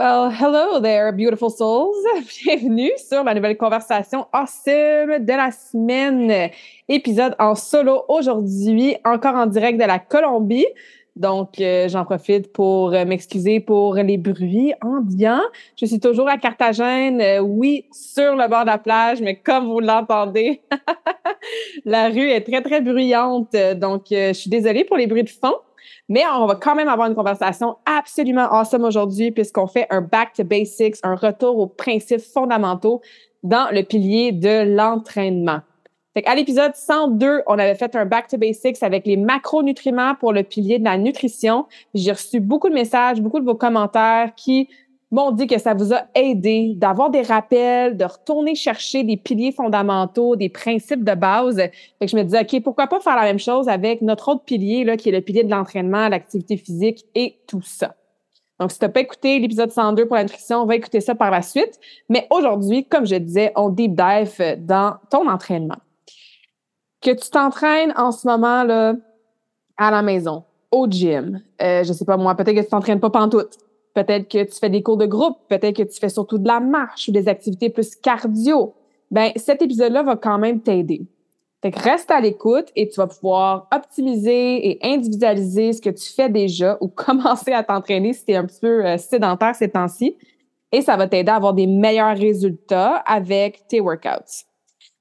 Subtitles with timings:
[0.00, 1.94] Well, hello there, beautiful souls.
[2.42, 6.48] Bienvenue sur la nouvelle conversation awesome de la semaine.
[6.88, 10.64] Épisode en solo aujourd'hui, encore en direct de la Colombie.
[11.16, 15.42] Donc, euh, j'en profite pour euh, m'excuser pour les bruits ambiants.
[15.78, 19.66] Je suis toujours à Carthagène, euh, oui, sur le bord de la plage, mais comme
[19.66, 20.62] vous l'entendez,
[21.84, 23.54] la rue est très, très bruyante.
[23.76, 25.56] Donc, je suis désolée pour les bruits de fond.
[26.10, 30.32] Mais on va quand même avoir une conversation absolument awesome aujourd'hui puisqu'on fait un back
[30.34, 33.00] to basics, un retour aux principes fondamentaux
[33.44, 35.60] dans le pilier de l'entraînement.
[36.26, 40.42] À l'épisode 102, on avait fait un back to basics avec les macronutriments pour le
[40.42, 41.66] pilier de la nutrition.
[41.94, 44.68] J'ai reçu beaucoup de messages, beaucoup de vos commentaires qui
[45.10, 49.52] m'ont dit que ça vous a aidé d'avoir des rappels, de retourner chercher des piliers
[49.52, 51.56] fondamentaux, des principes de base.
[51.56, 54.44] Fait que je me disais, OK, pourquoi pas faire la même chose avec notre autre
[54.44, 57.94] pilier, là, qui est le pilier de l'entraînement, l'activité physique et tout ça.
[58.60, 61.14] Donc, si tu n'as pas écouté l'épisode 102 pour la nutrition, on va écouter ça
[61.14, 61.80] par la suite.
[62.08, 65.78] Mais aujourd'hui, comme je disais, on deep dive dans ton entraînement
[67.00, 68.94] que tu t'entraînes en ce moment là
[69.76, 73.10] à la maison, au gym, euh, je sais pas moi, peut-être que tu t'entraînes pas
[73.10, 73.56] pantoute,
[73.94, 76.60] peut-être que tu fais des cours de groupe, peut-être que tu fais surtout de la
[76.60, 78.74] marche ou des activités plus cardio.
[79.10, 81.02] Ben cet épisode-là va quand même t'aider.
[81.62, 86.10] Fait que reste à l'écoute et tu vas pouvoir optimiser et individualiser ce que tu
[86.10, 89.68] fais déjà ou commencer à t'entraîner si tu es un petit peu euh, sédentaire ces
[89.68, 90.16] temps-ci.
[90.72, 94.46] Et ça va t'aider à avoir des meilleurs résultats avec tes workouts.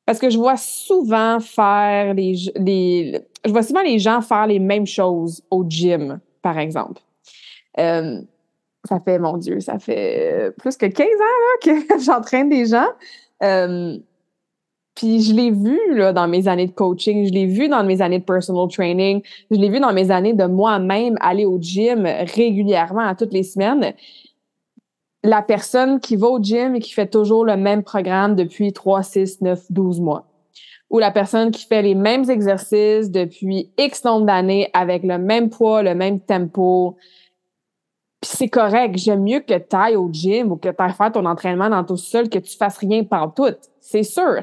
[0.06, 4.88] Parce que je vois souvent faire les, je vois souvent les gens faire les mêmes
[4.88, 7.02] choses au gym, par exemple.
[7.78, 8.20] Euh,
[8.88, 12.88] ça fait, mon Dieu, ça fait plus que 15 ans que j'entraîne des gens.
[13.44, 13.98] Euh,
[14.96, 15.80] puis je l'ai vu
[16.14, 19.58] dans mes années de coaching, je l'ai vu dans mes années de personal training, je
[19.58, 23.94] l'ai vu dans mes années de moi-même aller au gym régulièrement à toutes les semaines
[25.24, 29.04] la personne qui va au gym et qui fait toujours le même programme depuis 3,
[29.04, 30.26] 6, 9, 12 mois.
[30.90, 35.50] Ou la personne qui fait les mêmes exercices depuis X nombre d'années avec le même
[35.50, 36.98] poids, le même tempo.
[38.22, 38.98] Puis c'est correct.
[38.98, 41.84] J'aime mieux que tu ailles au gym ou que tu ailles faire ton entraînement dans
[41.84, 43.04] ton sol que tu fasses rien
[43.36, 43.56] tout.
[43.80, 44.42] C'est sûr.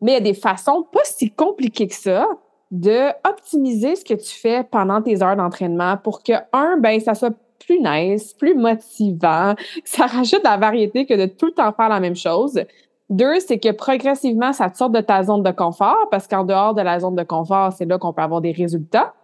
[0.00, 2.26] Mais il y a des façons pas si compliquées que ça
[2.70, 7.14] de optimiser ce que tu fais pendant tes heures d'entraînement pour que, un, ben, ça
[7.14, 9.54] soit plus nice, plus motivant.
[9.84, 12.60] Ça rajoute la variété que de tout le temps faire la même chose.
[13.08, 16.74] Deux, c'est que progressivement, ça te sort de ta zone de confort parce qu'en dehors
[16.74, 19.14] de la zone de confort, c'est là qu'on peut avoir des résultats.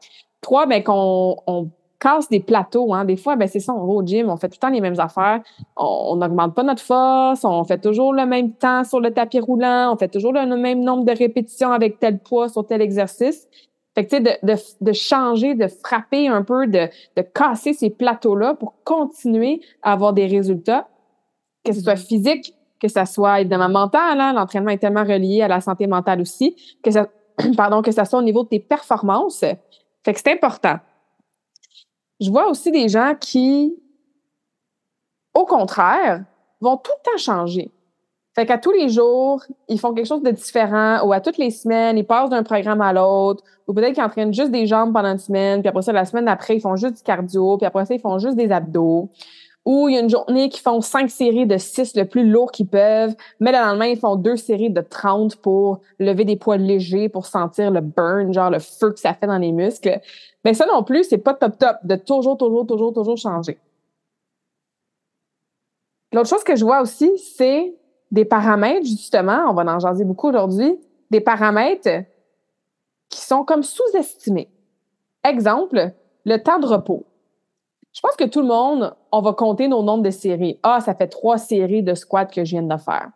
[0.41, 1.69] Trois, ben qu'on on
[2.03, 2.93] casse des plateaux.
[2.93, 3.05] Hein.
[3.05, 4.81] Des fois, ben c'est ça, on va au gym, on fait tout le temps les
[4.81, 5.41] mêmes affaires.
[5.77, 9.93] On n'augmente pas notre force, on fait toujours le même temps sur le tapis roulant,
[9.93, 13.47] on fait toujours le même nombre de répétitions avec tel poids sur tel exercice.
[13.95, 17.75] Fait que, tu sais, de, de, de, changer, de frapper un peu, de, de casser
[17.75, 20.89] ces plateaux-là pour continuer à avoir des résultats,
[21.63, 22.07] que ce soit mm-hmm.
[22.07, 26.21] physique, que ce soit évidemment mental, hein, l'entraînement est tellement relié à la santé mentale
[26.21, 27.07] aussi, que ça,
[27.57, 29.45] pardon, que ça soit au niveau de tes performances.
[30.05, 30.79] Fait que c'est important.
[32.23, 33.75] Je vois aussi des gens qui,
[35.35, 36.25] au contraire,
[36.61, 37.71] vont tout le temps changer.
[38.35, 41.51] Fait qu'à tous les jours, ils font quelque chose de différent ou à toutes les
[41.51, 45.13] semaines, ils passent d'un programme à l'autre ou peut-être qu'ils entraînent juste des jambes pendant
[45.13, 47.85] une semaine, puis après ça, la semaine d'après, ils font juste du cardio, puis après
[47.85, 49.11] ça, ils font juste des abdos.
[49.65, 52.51] Ou il y a une journée qui font cinq séries de six le plus lourd
[52.51, 56.57] qu'ils peuvent, mais le lendemain, ils font deux séries de 30 pour lever des poids
[56.57, 60.01] légers, pour sentir le burn, genre le feu que ça fait dans les muscles.
[60.45, 63.59] Mais ça non plus, c'est pas top top de toujours, toujours, toujours, toujours changer.
[66.13, 67.75] L'autre chose que je vois aussi, c'est
[68.11, 70.79] des paramètres, justement, on va en jaser beaucoup aujourd'hui,
[71.11, 72.05] des paramètres
[73.09, 74.51] qui sont comme sous-estimés.
[75.25, 75.93] Exemple,
[76.25, 77.07] le temps de repos.
[77.93, 80.59] Je pense que tout le monde, on va compter nos nombres de séries.
[80.63, 83.11] Ah, ça fait trois séries de squats que je viens de faire.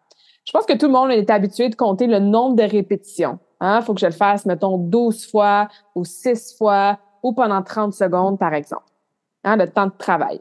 [0.45, 3.39] Je pense que tout le monde est habitué de compter le nombre de répétitions.
[3.61, 3.81] Il hein?
[3.81, 8.39] faut que je le fasse, mettons, 12 fois ou 6 fois ou pendant 30 secondes,
[8.39, 8.85] par exemple.
[9.45, 10.41] Hein, le temps de travail.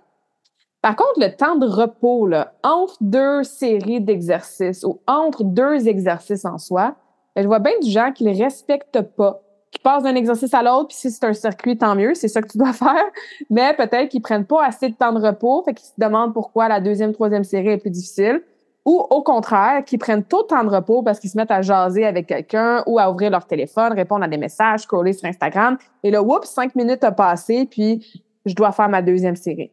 [0.82, 6.46] Par contre, le temps de repos, là, entre deux séries d'exercices ou entre deux exercices
[6.46, 6.96] en soi,
[7.36, 9.42] je vois bien du gens qui ne respectent pas,
[9.76, 12.42] qui passent d'un exercice à l'autre, puis si c'est un circuit, tant mieux, c'est ça
[12.42, 13.06] que tu dois faire.
[13.50, 16.68] Mais peut-être qu'ils prennent pas assez de temps de repos, fait qu'ils se demandent pourquoi
[16.68, 18.42] la deuxième, troisième série est plus difficile.
[18.86, 21.64] Ou au contraire, qu'ils prennent tout le temps de repos parce qu'ils se mettent à
[21.64, 25.78] jaser avec quelqu'un ou à ouvrir leur téléphone, répondre à des messages, scroller sur Instagram.
[26.04, 29.72] Et là, oups, cinq minutes a passé, puis je dois faire ma deuxième série.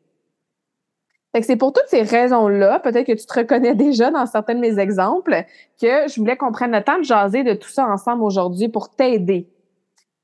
[1.35, 4.55] Fait que c'est pour toutes ces raisons-là, peut-être que tu te reconnais déjà dans certains
[4.55, 5.45] de mes exemples,
[5.81, 8.91] que je voulais qu'on prenne le temps de jaser de tout ça ensemble aujourd'hui pour
[8.91, 9.47] t'aider.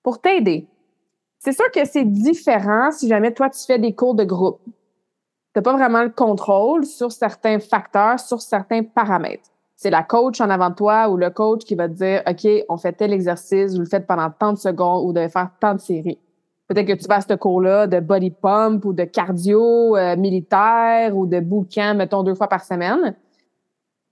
[0.09, 0.67] Pour t'aider.
[1.39, 4.59] C'est sûr que c'est différent si jamais toi, tu fais des cours de groupe.
[4.65, 4.73] Tu
[5.57, 9.51] n'as pas vraiment le contrôle sur certains facteurs, sur certains paramètres.
[9.77, 12.49] C'est la coach en avant de toi ou le coach qui va te dire, OK,
[12.71, 15.75] on fait tel exercice, vous le faites pendant tant de secondes ou de faire tant
[15.75, 16.19] de séries.
[16.69, 21.15] Peut-être que tu vas à ce cours-là de body pump ou de cardio euh, militaire
[21.15, 23.15] ou de bootcamp, mettons, deux fois par semaine.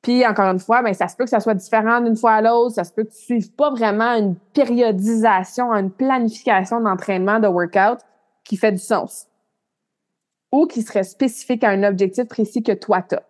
[0.07, 2.41] Puis, encore une fois, ben, ça se peut que ça soit différent d'une fois à
[2.41, 2.77] l'autre.
[2.77, 7.99] Ça se peut que tu suives pas vraiment une périodisation, une planification d'entraînement, de workout
[8.45, 9.27] qui fait du sens.
[10.53, 13.25] Ou qui serait spécifique à un objectif précis que toi, tu as.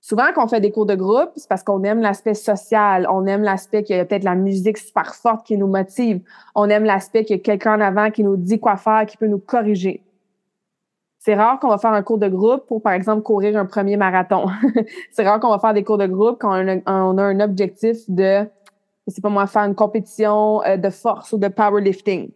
[0.00, 3.26] Souvent, quand on fait des cours de groupe, c'est parce qu'on aime l'aspect social, on
[3.26, 6.20] aime l'aspect qu'il y a peut-être la musique super forte qui nous motive,
[6.54, 9.16] on aime l'aspect qu'il y a quelqu'un en avant qui nous dit quoi faire, qui
[9.16, 10.04] peut nous corriger.
[11.26, 13.96] C'est rare qu'on va faire un cours de groupe pour, par exemple, courir un premier
[13.96, 14.46] marathon.
[15.10, 18.46] c'est rare qu'on va faire des cours de groupe quand on a, un objectif de,
[19.08, 22.30] sais pas moi, faire une compétition euh, de force ou de powerlifting.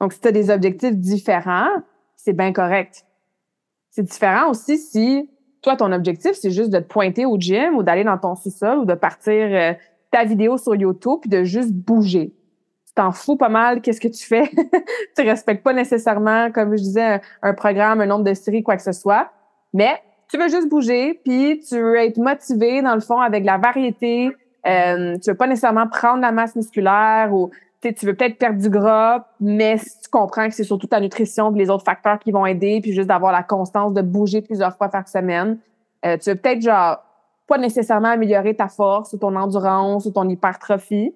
[0.00, 1.68] Donc, si tu as des objectifs différents,
[2.16, 3.04] c'est bien correct.
[3.90, 5.28] C'est différent aussi si
[5.60, 8.78] toi, ton objectif, c'est juste de te pointer au gym ou d'aller dans ton sous-sol
[8.78, 9.74] ou de partir euh,
[10.10, 12.32] ta vidéo sur YouTube puis de juste bouger.
[12.98, 14.50] T'en fous pas mal, qu'est-ce que tu fais?
[15.16, 18.82] tu respectes pas nécessairement, comme je disais, un, programme, un nombre de séries, quoi que
[18.82, 19.30] ce soit.
[19.72, 23.56] Mais tu veux juste bouger, puis tu veux être motivé, dans le fond, avec la
[23.56, 24.32] variété.
[24.66, 27.52] Euh, tu veux pas nécessairement prendre la masse musculaire ou
[27.82, 31.54] tu veux peut-être perdre du gras, mais si tu comprends que c'est surtout ta nutrition
[31.54, 34.76] et les autres facteurs qui vont aider, puis juste d'avoir la constance de bouger plusieurs
[34.76, 35.58] fois par semaine,
[36.04, 36.98] euh, tu veux peut-être genre
[37.46, 41.14] pas nécessairement améliorer ta force ou ton endurance ou ton hypertrophie.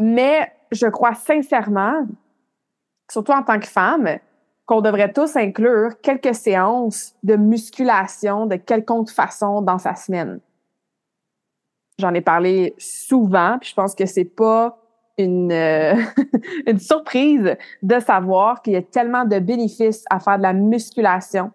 [0.00, 2.06] Mais je crois sincèrement,
[3.10, 4.18] surtout en tant que femme,
[4.64, 10.40] qu'on devrait tous inclure quelques séances de musculation de quelconque façon dans sa semaine.
[11.98, 14.78] J'en ai parlé souvent, puis je pense que c'est pas
[15.18, 15.94] une, euh,
[16.66, 21.52] une surprise de savoir qu'il y a tellement de bénéfices à faire de la musculation.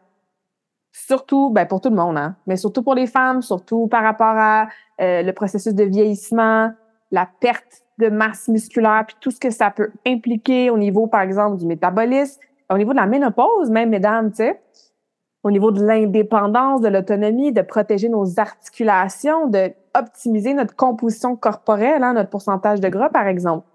[0.92, 4.38] Surtout, ben pour tout le monde, hein, mais surtout pour les femmes, surtout par rapport
[4.38, 4.68] à
[5.02, 6.72] euh, le processus de vieillissement,
[7.10, 11.22] la perte de masse musculaire, puis tout ce que ça peut impliquer au niveau, par
[11.22, 12.40] exemple, du métabolisme,
[12.70, 14.62] au niveau de la ménopause, même, mesdames, tu sais
[15.46, 22.02] au niveau de l'indépendance, de l'autonomie, de protéger nos articulations, de optimiser notre composition corporelle,
[22.02, 23.68] hein, notre pourcentage de gras, par exemple.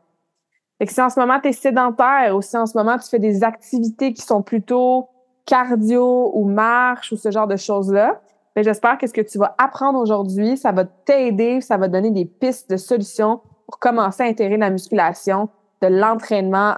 [0.81, 3.09] Et que si en ce moment tu es sédentaire ou si en ce moment tu
[3.09, 5.11] fais des activités qui sont plutôt
[5.47, 8.21] cardio ou marche ou ce genre de choses-là,
[8.57, 12.11] ben j'espère que ce que tu vas apprendre aujourd'hui, ça va t'aider, ça va donner
[12.11, 15.49] des pistes de solutions pour commencer à intégrer la musculation,
[15.81, 16.75] de l'entraînement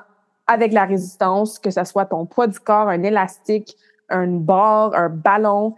[0.47, 3.79] avec la résistance, que ce soit ton poids du corps, un élastique,
[4.11, 5.75] un barre, un ballon.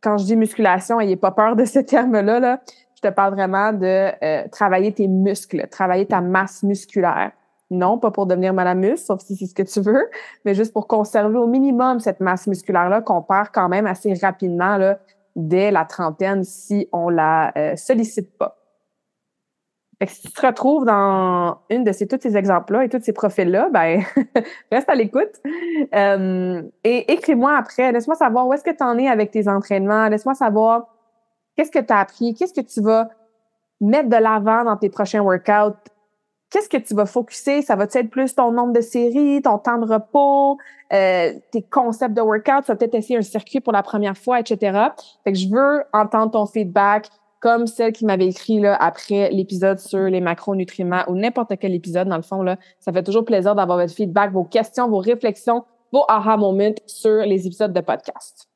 [0.00, 2.40] Quand je dis musculation, ayez pas peur de ce terme-là.
[2.40, 2.60] Là.
[2.96, 7.30] Je te parle vraiment de euh, travailler tes muscles, travailler ta masse musculaire.
[7.70, 10.08] Non, pas pour devenir malamus, sauf si c'est ce que tu veux,
[10.44, 14.76] mais juste pour conserver au minimum cette masse musculaire-là qu'on perd quand même assez rapidement
[14.76, 14.98] là,
[15.36, 18.57] dès la trentaine si on la euh, sollicite pas.
[19.98, 23.02] Fait que si tu te retrouves dans une de ces, tous ces exemples-là et tous
[23.02, 24.02] ces profils-là, ben
[24.72, 25.32] reste à l'écoute.
[25.92, 27.90] Euh, et écris-moi après.
[27.90, 30.08] Laisse-moi savoir où est-ce que tu en es avec tes entraînements.
[30.08, 30.86] Laisse-moi savoir
[31.56, 33.08] qu'est-ce que tu as appris, qu'est-ce que tu vas
[33.80, 35.76] mettre de l'avant dans tes prochains workouts?
[36.50, 37.62] Qu'est-ce que tu vas focuser?
[37.62, 40.58] Ça va être plus ton nombre de séries, ton temps de repos,
[40.92, 42.64] euh, tes concepts de workout?
[42.64, 44.78] Tu vas peut-être essayer un circuit pour la première fois, etc.
[45.24, 47.08] Fait que je veux entendre ton feedback
[47.40, 52.08] comme celle qui m'avait écrit là, après l'épisode sur les macronutriments ou n'importe quel épisode,
[52.08, 52.42] dans le fond.
[52.42, 56.74] Là, ça fait toujours plaisir d'avoir votre feedback, vos questions, vos réflexions, vos aha moments
[56.86, 58.48] sur les épisodes de podcast.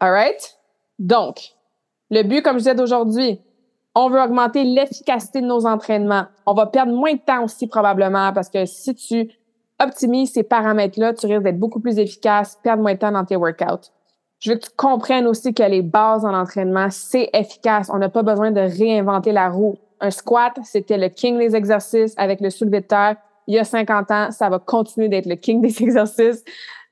[0.00, 0.58] All right?
[0.98, 1.54] Donc,
[2.10, 3.40] le but, comme je disais d'aujourd'hui,
[3.94, 6.26] on veut augmenter l'efficacité de nos entraînements.
[6.46, 9.30] On va perdre moins de temps aussi probablement parce que si tu
[9.80, 13.36] optimises ces paramètres-là, tu risques d'être beaucoup plus efficace, perdre moins de temps dans tes
[13.36, 13.90] workouts.
[14.40, 17.90] Je veux que tu comprennes aussi que les bases en entraînement, c'est efficace.
[17.92, 19.76] On n'a pas besoin de réinventer la roue.
[20.00, 23.16] Un squat, c'était le king des exercices avec le soulevé de terre.
[23.46, 26.42] Il y a 50 ans, ça va continuer d'être le king des exercices.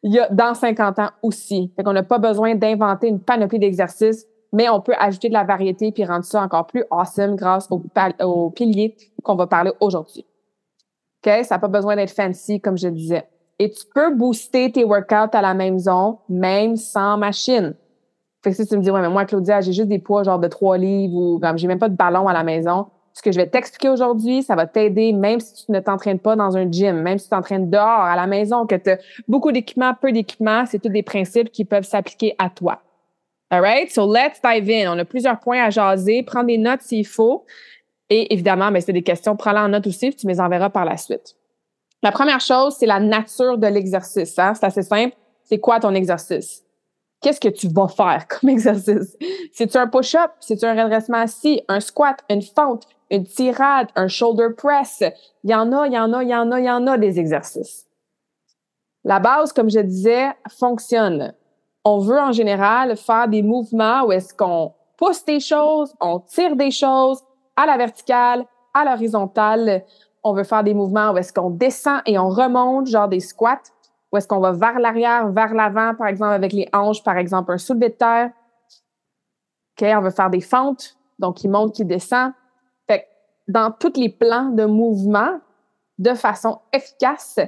[0.02, 1.72] il y a dans 50 ans aussi.
[1.74, 5.44] Fait qu'on n'a pas besoin d'inventer une panoplie d'exercices, mais on peut ajouter de la
[5.44, 7.82] variété puis rendre ça encore plus awesome grâce au,
[8.24, 10.26] au pilier qu'on va parler aujourd'hui.
[11.24, 11.44] OK?
[11.44, 13.26] Ça n'a pas besoin d'être fancy, comme je disais.
[13.58, 17.74] Et tu peux booster tes workouts à la maison, même sans machine.
[18.42, 20.38] Fait que si tu me dis, ouais, mais moi, Claudia, j'ai juste des poids genre
[20.38, 23.32] de trois livres ou comme j'ai même pas de ballon à la maison, ce que
[23.32, 26.70] je vais t'expliquer aujourd'hui, ça va t'aider même si tu ne t'entraînes pas dans un
[26.70, 30.12] gym, même si tu t'entraînes dehors, à la maison, que tu as beaucoup d'équipements, peu
[30.12, 32.80] d'équipements, c'est tous des principes qui peuvent s'appliquer à toi.
[33.50, 33.90] All right?
[33.90, 34.94] So let's dive in.
[34.94, 36.22] On a plusieurs points à jaser.
[36.22, 37.44] Prends des notes s'il faut.
[38.10, 40.40] Et évidemment, mais ben, c'est des questions, prends-les en note aussi, puis tu me les
[40.40, 41.37] enverras par la suite.
[42.02, 44.38] La première chose, c'est la nature de l'exercice.
[44.38, 44.54] Hein?
[44.54, 45.16] C'est assez simple.
[45.44, 46.64] C'est quoi ton exercice?
[47.20, 49.16] Qu'est-ce que tu vas faire comme exercice?
[49.52, 50.30] C'est-tu un push-up?
[50.40, 51.62] C'est-tu un redressement assis?
[51.68, 52.16] Un squat?
[52.30, 52.86] Une fente?
[53.10, 53.88] Une tirade?
[53.96, 55.02] Un shoulder press?
[55.42, 56.86] Il y en a, il y en a, il y en a, il y en
[56.86, 57.86] a des exercices.
[59.04, 61.32] La base, comme je disais, fonctionne.
[61.84, 66.56] On veut en général faire des mouvements où est-ce qu'on pousse des choses, on tire
[66.56, 67.22] des choses
[67.56, 69.84] à la verticale, à l'horizontale.
[70.28, 73.62] On veut faire des mouvements où est-ce qu'on descend et on remonte, genre des squats,
[74.12, 77.50] où est-ce qu'on va vers l'arrière, vers l'avant, par exemple, avec les hanches, par exemple,
[77.50, 78.30] un soulevé de terre.
[79.80, 82.32] OK, on veut faire des fentes, donc qui monte, qui descend.
[82.86, 83.06] Fait
[83.46, 85.40] dans tous les plans de mouvement,
[85.98, 87.40] de façon efficace,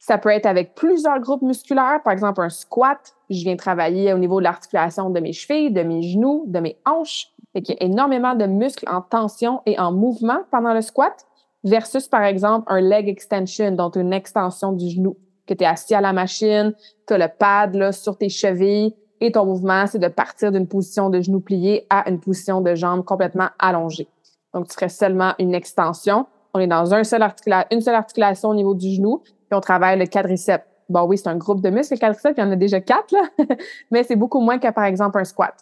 [0.00, 3.14] ça peut être avec plusieurs groupes musculaires, par exemple un squat.
[3.30, 6.76] Je viens travailler au niveau de l'articulation de mes chevilles, de mes genoux, de mes
[6.84, 7.28] hanches.
[7.52, 11.24] Fait qu'il y a énormément de muscles en tension et en mouvement pendant le squat
[11.66, 15.94] versus, par exemple, un leg extension, donc une extension du genou, que tu es assis
[15.94, 16.74] à la machine,
[17.06, 21.10] tu le pad là, sur tes chevilles et ton mouvement, c'est de partir d'une position
[21.10, 24.08] de genou plié à une position de jambe complètement allongée.
[24.54, 26.26] Donc, tu ferais seulement une extension.
[26.54, 29.60] On est dans un seul articula une seule articulation au niveau du genou, puis on
[29.60, 30.64] travaille le quadriceps.
[30.88, 33.14] Bon, oui, c'est un groupe de muscles, le quadriceps, il y en a déjà quatre,
[33.90, 35.54] mais c'est beaucoup moins que, par exemple, un squat.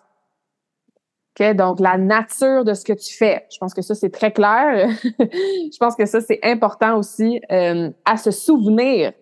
[1.39, 1.55] OK?
[1.55, 3.47] Donc, la nature de ce que tu fais.
[3.53, 4.89] Je pense que ça, c'est très clair.
[5.19, 9.13] je pense que ça, c'est important aussi euh, à se souvenir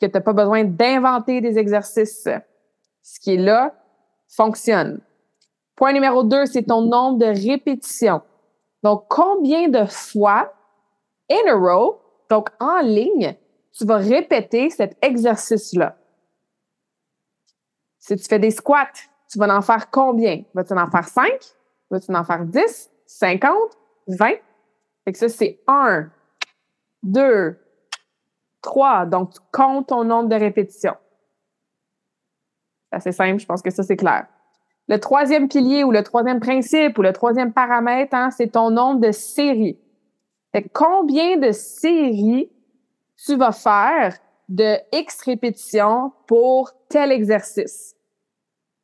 [0.00, 2.28] que tu n'as pas besoin d'inventer des exercices.
[3.02, 3.74] Ce qui est là
[4.28, 5.00] fonctionne.
[5.76, 8.22] Point numéro deux, c'est ton nombre de répétitions.
[8.82, 10.52] Donc, combien de fois
[11.30, 12.00] in a row,
[12.30, 13.36] donc en ligne,
[13.72, 15.96] tu vas répéter cet exercice-là?
[17.98, 20.42] Si tu fais des squats, tu vas en faire combien?
[20.54, 21.30] Vas-tu en faire 5?
[21.90, 23.56] Vas-tu en faire 10, 50,
[24.08, 24.28] 20?
[25.04, 26.10] Fait que ça, c'est 1,
[27.04, 27.56] 2,
[28.60, 29.06] 3.
[29.06, 30.96] Donc, tu comptes ton nombre de répétitions.
[32.90, 34.26] C'est assez simple, je pense que ça, c'est clair.
[34.88, 39.00] Le troisième pilier ou le troisième principe ou le troisième paramètre, hein, c'est ton nombre
[39.00, 39.78] de séries.
[40.50, 42.50] Fait combien de séries
[43.16, 44.18] tu vas faire
[44.48, 47.94] de X répétitions pour tel exercice?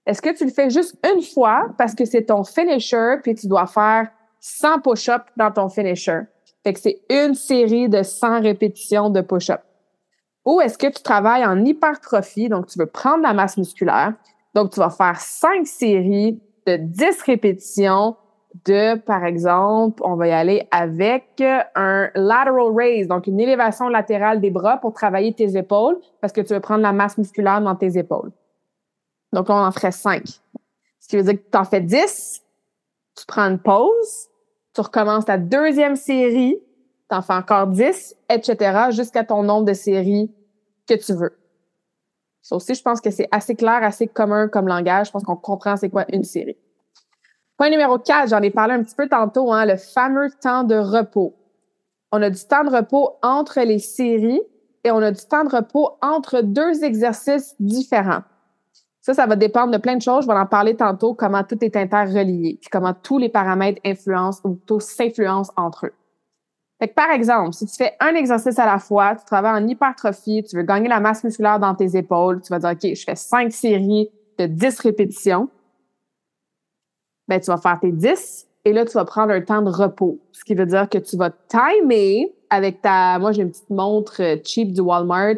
[0.07, 3.49] Est-ce que tu le fais juste une fois parce que c'est ton finisher puis tu
[3.49, 4.09] dois faire
[4.41, 6.21] 100 push-ups dans ton finisher?
[6.63, 9.61] Fait que c'est une série de 100 répétitions de push-up.
[10.45, 14.15] Ou est-ce que tu travailles en hypertrophie, donc tu veux prendre la masse musculaire,
[14.55, 18.17] donc tu vas faire 5 séries de 10 répétitions
[18.65, 21.43] de, par exemple, on va y aller avec
[21.75, 26.41] un lateral raise, donc une élévation latérale des bras pour travailler tes épaules parce que
[26.41, 28.31] tu veux prendre la masse musculaire dans tes épaules.
[29.37, 30.27] Donc, on en ferait 5.
[30.99, 32.43] Ce qui veut dire que tu en fais 10,
[33.19, 34.31] tu prends une pause,
[34.75, 36.57] tu recommences ta deuxième série,
[37.11, 40.35] tu en fais encore 10, etc., jusqu'à ton nombre de séries
[40.89, 41.37] que tu veux.
[42.41, 45.09] Ça aussi, je pense que c'est assez clair, assez commun comme langage.
[45.09, 46.57] Je pense qu'on comprend c'est quoi une série.
[47.59, 50.77] Point numéro 4, j'en ai parlé un petit peu tantôt, hein, le fameux temps de
[50.77, 51.37] repos.
[52.11, 54.41] On a du temps de repos entre les séries
[54.83, 58.23] et on a du temps de repos entre deux exercices différents.
[59.07, 60.25] Ça, ça va dépendre de plein de choses.
[60.25, 64.41] Je vais en parler tantôt, comment tout est interrelié, puis comment tous les paramètres influencent
[64.43, 65.93] ou tous s'influencent entre eux.
[66.81, 69.69] Fait que, par exemple, si tu fais un exercice à la fois, tu travailles en
[69.69, 73.05] hypertrophie, tu veux gagner la masse musculaire dans tes épaules, tu vas dire, OK, je
[73.05, 74.11] fais cinq séries
[74.41, 75.49] de 10 répétitions.
[77.29, 80.19] Ben, tu vas faire tes 10 et là, tu vas prendre un temps de repos.
[80.33, 84.21] Ce qui veut dire que tu vas timer avec ta, moi, j'ai une petite montre
[84.21, 85.37] euh, cheap du Walmart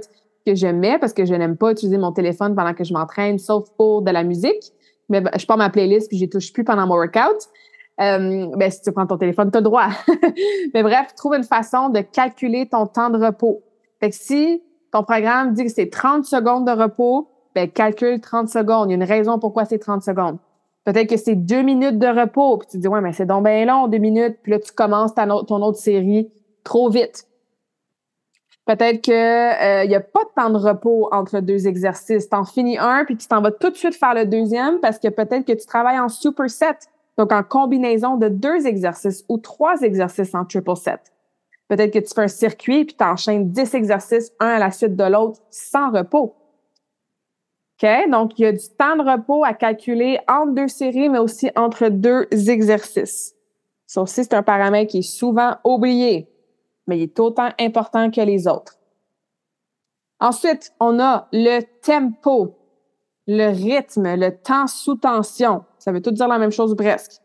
[0.49, 3.39] que je mets parce que je n'aime pas utiliser mon téléphone pendant que je m'entraîne,
[3.39, 4.73] sauf pour de la musique.
[5.09, 7.49] Mais ben, je pars ma playlist puis je touche plus pendant mon workout.
[8.01, 9.89] Euh, ben, si tu prends ton téléphone, tu as droit.
[10.75, 13.63] Mais bref, trouve une façon de calculer ton temps de repos.
[14.11, 14.63] Si
[14.93, 18.89] ton programme dit que c'est 30 secondes de repos, ben, calcule 30 secondes.
[18.89, 20.39] Il y a une raison pourquoi c'est 30 secondes.
[20.85, 23.45] Peut-être que c'est deux minutes de repos, puis tu te dis, ouais, mais c'est donc
[23.45, 26.31] bien long, deux minutes, puis là, tu commences ta, ton autre série
[26.65, 27.27] trop vite.
[28.69, 29.15] Peut-être qu'il
[29.89, 32.29] n'y a pas de temps de repos entre deux exercices.
[32.29, 34.99] Tu en finis un, puis tu t'en vas tout de suite faire le deuxième parce
[34.99, 36.77] que peut-être que tu travailles en superset,
[37.17, 41.01] donc en combinaison de deux exercices ou trois exercices en triple set.
[41.69, 44.97] Peut-être que tu fais un circuit, puis tu enchaînes dix exercices, un à la suite
[44.97, 46.35] de l'autre, sans repos.
[47.83, 47.89] OK?
[48.11, 51.51] Donc, il y a du temps de repos à calculer entre deux séries, mais aussi
[51.57, 53.35] entre deux exercices.
[53.87, 56.29] Ça aussi, c'est un paramètre qui est souvent oublié
[56.89, 58.79] mais il est autant important que les autres.
[60.21, 62.59] Ensuite, on a le tempo,
[63.29, 65.65] le rythme, le temps sous tension.
[65.79, 67.21] Ça veut tout dire la même chose presque.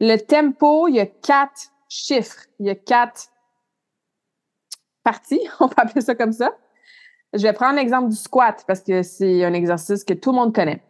[0.00, 3.28] Le tempo, il y a quatre chiffres, il y a quatre
[5.02, 6.54] parties, on peut appeler ça comme ça.
[7.32, 10.54] Je vais prendre l'exemple du squat parce que c'est un exercice que tout le monde
[10.54, 10.82] connaît.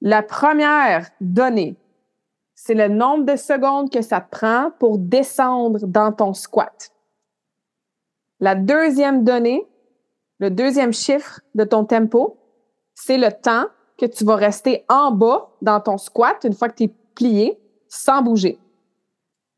[0.00, 1.76] La première donnée,
[2.60, 6.90] c'est le nombre de secondes que ça te prend pour descendre dans ton squat.
[8.40, 9.64] La deuxième donnée,
[10.40, 12.36] le deuxième chiffre de ton tempo,
[12.94, 16.74] c'est le temps que tu vas rester en bas dans ton squat une fois que
[16.74, 18.58] tu es plié sans bouger.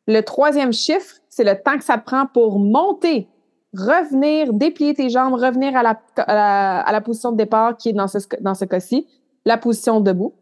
[0.06, 3.28] Le troisième chiffre, c'est le temps que ça te prend pour monter,
[3.72, 8.18] revenir, déplier tes jambes, revenir à la, à position de départ qui est dans ce,
[8.42, 9.08] dans ce cas-ci,
[9.46, 10.34] la position debout.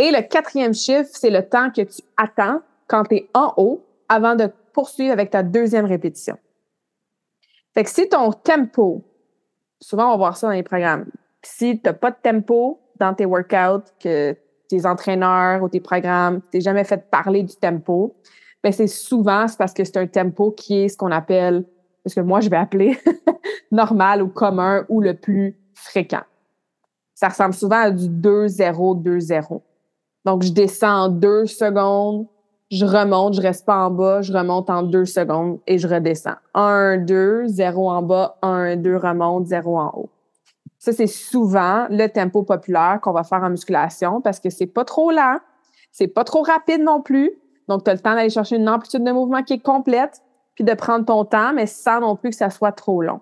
[0.00, 3.84] Et le quatrième chiffre, c'est le temps que tu attends quand tu es en haut
[4.08, 6.38] avant de poursuivre avec ta deuxième répétition.
[7.74, 9.04] Fait que si ton tempo,
[9.78, 11.04] souvent on va voir ça dans les programmes,
[11.42, 14.34] si tu n'as pas de tempo dans tes workouts, que
[14.70, 18.16] tes entraîneurs ou tes programmes, tu jamais fait parler du tempo,
[18.64, 21.66] ben c'est souvent parce que c'est un tempo qui est ce qu'on appelle,
[22.06, 22.98] ce que moi je vais appeler
[23.70, 26.24] normal ou commun ou le plus fréquent.
[27.14, 29.60] Ça ressemble souvent à du 2-0-2-0.
[30.24, 32.26] Donc, je descends en deux secondes,
[32.70, 36.36] je remonte, je reste pas en bas, je remonte en deux secondes et je redescends.
[36.54, 40.10] Un, deux, zéro en bas, un, deux, remonte, zéro en haut.
[40.78, 44.84] Ça, c'est souvent le tempo populaire qu'on va faire en musculation parce que c'est pas
[44.84, 45.38] trop lent,
[45.90, 47.32] c'est pas trop rapide non plus.
[47.68, 50.22] Donc, tu as le temps d'aller chercher une amplitude de mouvement qui est complète,
[50.54, 53.20] puis de prendre ton temps, mais sans non plus que ça soit trop long.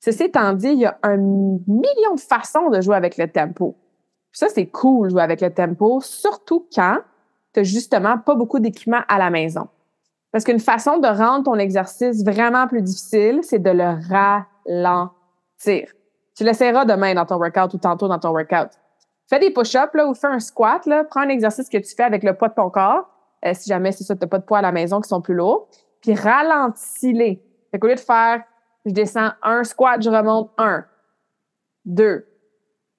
[0.00, 3.76] Ceci étant dit, il y a un million de façons de jouer avec le tempo.
[4.38, 6.98] Ça, c'est cool jouer avec le tempo, surtout quand
[7.52, 9.66] tu n'as justement pas beaucoup d'équipement à la maison.
[10.30, 15.92] Parce qu'une façon de rendre ton exercice vraiment plus difficile, c'est de le ralentir.
[16.36, 18.68] Tu l'essaieras demain dans ton workout ou tantôt dans ton workout.
[19.28, 20.86] Fais des push-ups ou fais un squat.
[20.86, 23.10] Là, prends un exercice que tu fais avec le poids de ton corps,
[23.44, 25.20] euh, si jamais c'est ça, tu n'as pas de poids à la maison qui sont
[25.20, 25.66] plus lourds,
[26.00, 27.42] puis ralentis-les.
[27.72, 28.44] Fait qu'au lieu de faire,
[28.86, 30.84] je descends un squat, je remonte un,
[31.84, 32.24] deux,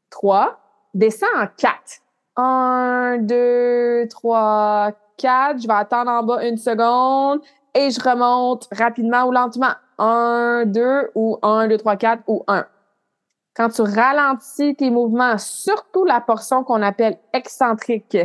[0.10, 0.60] trois,
[0.94, 2.02] descends en quatre.
[2.36, 5.62] Un, deux, trois, quatre.
[5.62, 7.42] Je vais attendre en bas une seconde
[7.74, 9.74] et je remonte rapidement ou lentement.
[9.98, 12.66] Un, deux ou un, deux, trois, quatre ou un.
[13.56, 18.18] Quand tu ralentis tes mouvements, surtout la portion qu'on appelle excentrique,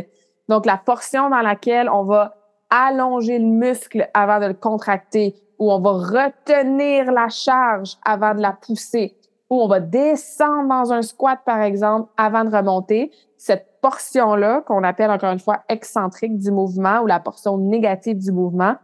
[0.47, 2.35] donc la portion dans laquelle on va
[2.69, 8.41] allonger le muscle avant de le contracter, ou on va retenir la charge avant de
[8.41, 9.17] la pousser,
[9.49, 14.83] où on va descendre dans un squat, par exemple, avant de remonter, cette portion-là, qu'on
[14.83, 18.75] appelle encore une fois excentrique du mouvement ou la portion négative du mouvement,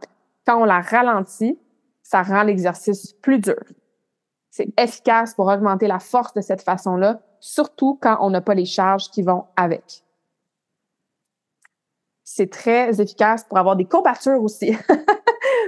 [0.46, 1.58] quand on la ralentit,
[2.02, 3.62] ça rend l'exercice plus dur.
[4.50, 8.66] C'est efficace pour augmenter la force de cette façon-là, surtout quand on n'a pas les
[8.66, 10.04] charges qui vont avec.
[12.22, 14.76] C'est très efficace pour avoir des courbatures aussi.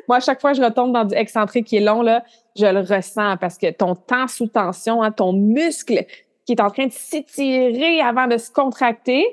[0.08, 2.24] Moi, à chaque fois que je retombe dans du excentrique qui est long, là,
[2.56, 6.04] je le ressens parce que ton temps sous tension, hein, ton muscle
[6.46, 9.24] qui est en train de s'étirer avant de se contracter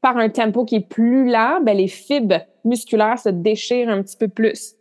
[0.00, 4.16] par un tempo qui est plus lent, ben, les fibres musculaires se déchirent un petit
[4.16, 4.74] peu plus.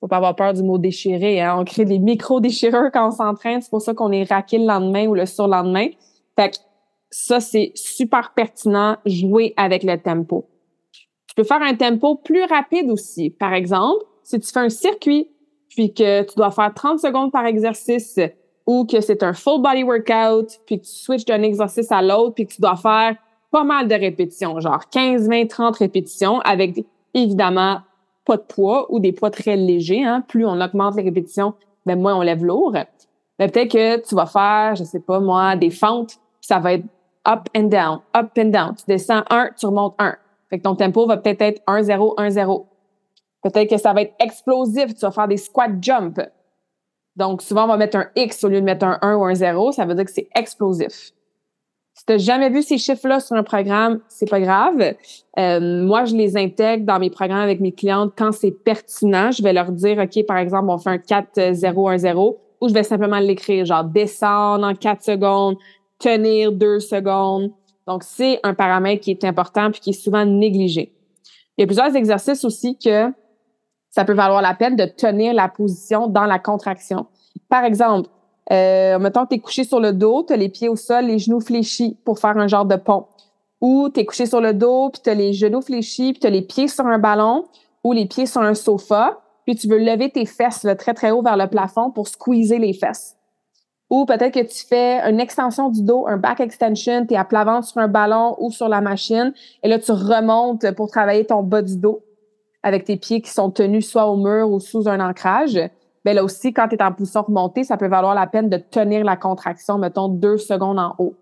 [0.00, 1.40] Faut pas avoir peur du mot déchirer.
[1.40, 1.56] Hein?
[1.58, 3.60] On crée des micro-déchirures quand on s'entraîne.
[3.60, 5.88] C'est pour ça qu'on est raqué le lendemain ou le surlendemain.
[6.36, 6.56] Fait que
[7.10, 10.48] ça, c'est super pertinent, jouer avec le tempo.
[10.92, 13.30] Tu peux faire un tempo plus rapide aussi.
[13.30, 15.30] Par exemple, si tu fais un circuit,
[15.70, 18.20] puis que tu dois faire 30 secondes par exercice,
[18.66, 22.34] ou que c'est un full body workout, puis que tu switches d'un exercice à l'autre,
[22.34, 23.16] puis que tu dois faire
[23.50, 27.78] pas mal de répétitions, genre 15, 20, 30 répétitions avec évidemment
[28.26, 30.04] pas de poids ou des poids très légers.
[30.04, 30.22] Hein.
[30.28, 31.54] Plus on augmente les répétitions,
[31.86, 32.72] ben moins on lève lourd.
[32.72, 36.84] Ben, peut-être que tu vas faire, je sais pas moi, des fentes, ça va être
[37.26, 38.74] up and down, up and down.
[38.76, 40.16] Tu descends un, tu remontes un.
[40.50, 42.66] Fait que ton tempo va peut-être être 1-0, 1-0.
[43.42, 46.20] Peut-être que ça va être explosif, tu vas faire des squat jump.
[47.16, 49.34] Donc, souvent, on va mettre un X au lieu de mettre un 1 ou un
[49.34, 51.12] 0, ça veut dire que c'est explosif.
[51.98, 54.94] Si tu n'as jamais vu ces chiffres-là sur un programme, c'est pas grave.
[55.36, 59.32] Euh, moi, je les intègre dans mes programmes avec mes clientes quand c'est pertinent.
[59.32, 63.18] Je vais leur dire, OK, par exemple, on fait un 4-0-1-0 ou je vais simplement
[63.18, 65.56] l'écrire, genre descendre en 4 secondes,
[65.98, 67.50] tenir 2 secondes.
[67.88, 70.92] Donc, c'est un paramètre qui est important puis qui est souvent négligé.
[71.56, 73.12] Il y a plusieurs exercices aussi que
[73.98, 77.06] ça peut valoir la peine de tenir la position dans la contraction.
[77.48, 78.08] Par exemple,
[78.52, 81.18] euh, mettons tu es couché sur le dos, tu as les pieds au sol, les
[81.18, 83.06] genoux fléchis pour faire un genre de pont.
[83.60, 86.28] Ou tu es couché sur le dos, puis tu as les genoux fléchis, puis tu
[86.28, 87.46] as les pieds sur un ballon
[87.82, 91.22] ou les pieds sur un sofa, puis tu veux lever tes fesses très, très haut
[91.22, 93.16] vers le plafond pour squeezer les fesses.
[93.90, 97.24] Ou peut-être que tu fais une extension du dos, un back extension, tu es à
[97.24, 99.32] plat ventre sur un ballon ou sur la machine,
[99.64, 102.04] et là, tu remontes pour travailler ton bas du dos
[102.62, 105.58] avec tes pieds qui sont tenus soit au mur ou sous un ancrage.
[106.04, 108.56] Mais là aussi, quand tu es en position remontée, ça peut valoir la peine de
[108.56, 111.14] tenir la contraction, mettons, deux secondes en haut.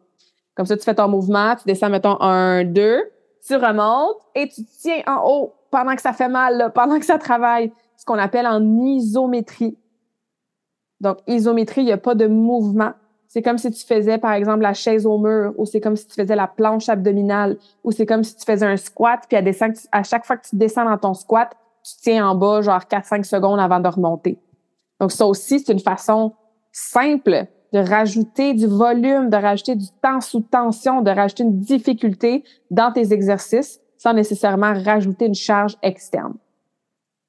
[0.55, 3.03] Comme ça, tu fais ton mouvement, tu descends, mettons, un, deux,
[3.47, 7.19] tu remontes et tu tiens en haut pendant que ça fait mal, pendant que ça
[7.19, 7.73] travaille.
[7.97, 9.77] Ce qu'on appelle en isométrie.
[11.01, 12.93] Donc, isométrie, il n'y a pas de mouvement.
[13.37, 16.07] C'est comme si tu faisais, par exemple, la chaise au mur, ou c'est comme si
[16.07, 20.03] tu faisais la planche abdominale, ou c'est comme si tu faisais un squat, puis à,
[20.03, 23.61] chaque fois que tu descends dans ton squat, tu tiens en bas genre 4-5 secondes
[23.61, 24.39] avant de remonter.
[24.99, 26.33] Donc, ça aussi, c'est une façon
[26.73, 27.45] simple
[27.75, 32.91] de rajouter du volume, de rajouter du temps sous tension, de rajouter une difficulté dans
[32.91, 36.37] tes exercices sans nécessairement rajouter une charge externe.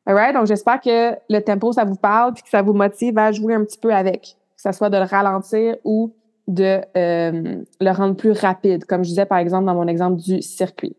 [0.05, 0.33] Alright?
[0.33, 3.55] Donc, j'espère que le tempo, ça vous parle puis que ça vous motive à jouer
[3.55, 4.37] un petit peu avec.
[4.57, 6.13] Que ce soit de le ralentir ou
[6.47, 10.41] de euh, le rendre plus rapide, comme je disais, par exemple, dans mon exemple du
[10.41, 10.95] circuit.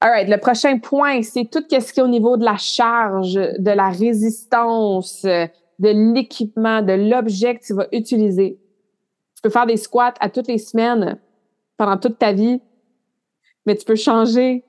[0.00, 3.70] Alright, le prochain point, c'est tout ce qui est au niveau de la charge, de
[3.70, 8.60] la résistance, de l'équipement, de l'objet que tu vas utiliser.
[9.34, 11.18] Tu peux faire des squats à toutes les semaines
[11.76, 12.60] pendant toute ta vie,
[13.66, 14.64] mais tu peux changer.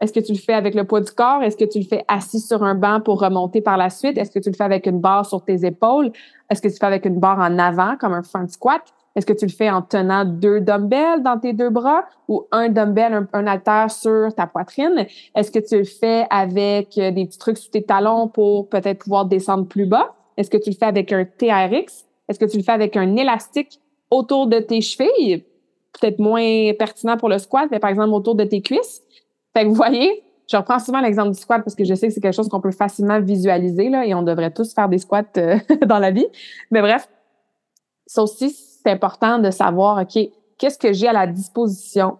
[0.00, 1.42] Est-ce que tu le fais avec le poids du corps?
[1.42, 4.18] Est-ce que tu le fais assis sur un banc pour remonter par la suite?
[4.18, 6.12] Est-ce que tu le fais avec une barre sur tes épaules?
[6.50, 8.82] Est-ce que tu le fais avec une barre en avant comme un front squat?
[9.14, 12.68] Est-ce que tu le fais en tenant deux dumbbells dans tes deux bras ou un
[12.68, 15.06] dumbbell, un, un sur ta poitrine?
[15.34, 18.98] Est-ce que tu le fais avec euh, des petits trucs sous tes talons pour peut-être
[18.98, 20.14] pouvoir descendre plus bas?
[20.36, 22.04] Est-ce que tu le fais avec un TRX?
[22.28, 23.80] Est-ce que tu le fais avec un élastique
[24.10, 25.44] autour de tes chevilles?
[25.98, 29.02] Peut-être moins pertinent pour le squat, mais par exemple autour de tes cuisses?
[29.56, 32.12] Fait que vous voyez, je reprends souvent l'exemple du squat parce que je sais que
[32.12, 35.24] c'est quelque chose qu'on peut facilement visualiser là, et on devrait tous faire des squats
[35.38, 36.26] euh, dans la vie.
[36.70, 37.08] Mais bref,
[38.06, 42.18] ça aussi, important de savoir, OK, qu'est-ce que j'ai à la disposition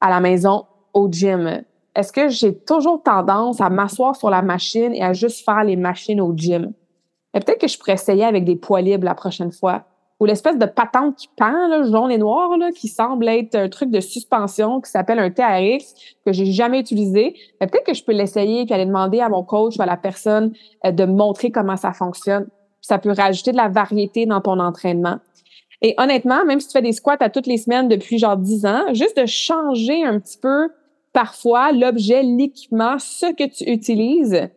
[0.00, 1.64] à la maison, au gym?
[1.96, 5.74] Est-ce que j'ai toujours tendance à m'asseoir sur la machine et à juste faire les
[5.74, 6.72] machines au gym?
[7.32, 9.82] Peut-être que je pourrais essayer avec des poids libres la prochaine fois.
[10.22, 13.68] Ou l'espèce de patente qui pend, là, jaune et noir, là, qui semble être un
[13.68, 17.34] truc de suspension qui s'appelle un TRX que j'ai jamais utilisé.
[17.58, 20.52] Peut-être que je peux l'essayer puis aller demander à mon coach ou à la personne
[20.86, 22.46] euh, de montrer comment ça fonctionne.
[22.80, 25.16] Ça peut rajouter de la variété dans ton entraînement.
[25.80, 28.64] Et honnêtement, même si tu fais des squats à toutes les semaines depuis genre 10
[28.64, 30.68] ans, juste de changer un petit peu
[31.12, 34.48] parfois l'objet, l'équipement, ce que tu utilises,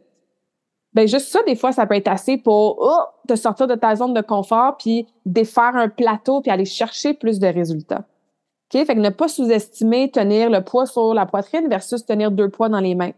[0.96, 3.96] ben juste ça, des fois, ça peut être assez pour oh, te sortir de ta
[3.96, 8.06] zone de confort puis défaire un plateau puis aller chercher plus de résultats.
[8.74, 8.86] OK?
[8.86, 12.70] Fait que ne pas sous-estimer tenir le poids sur la poitrine versus tenir deux poids
[12.70, 13.12] dans les mains.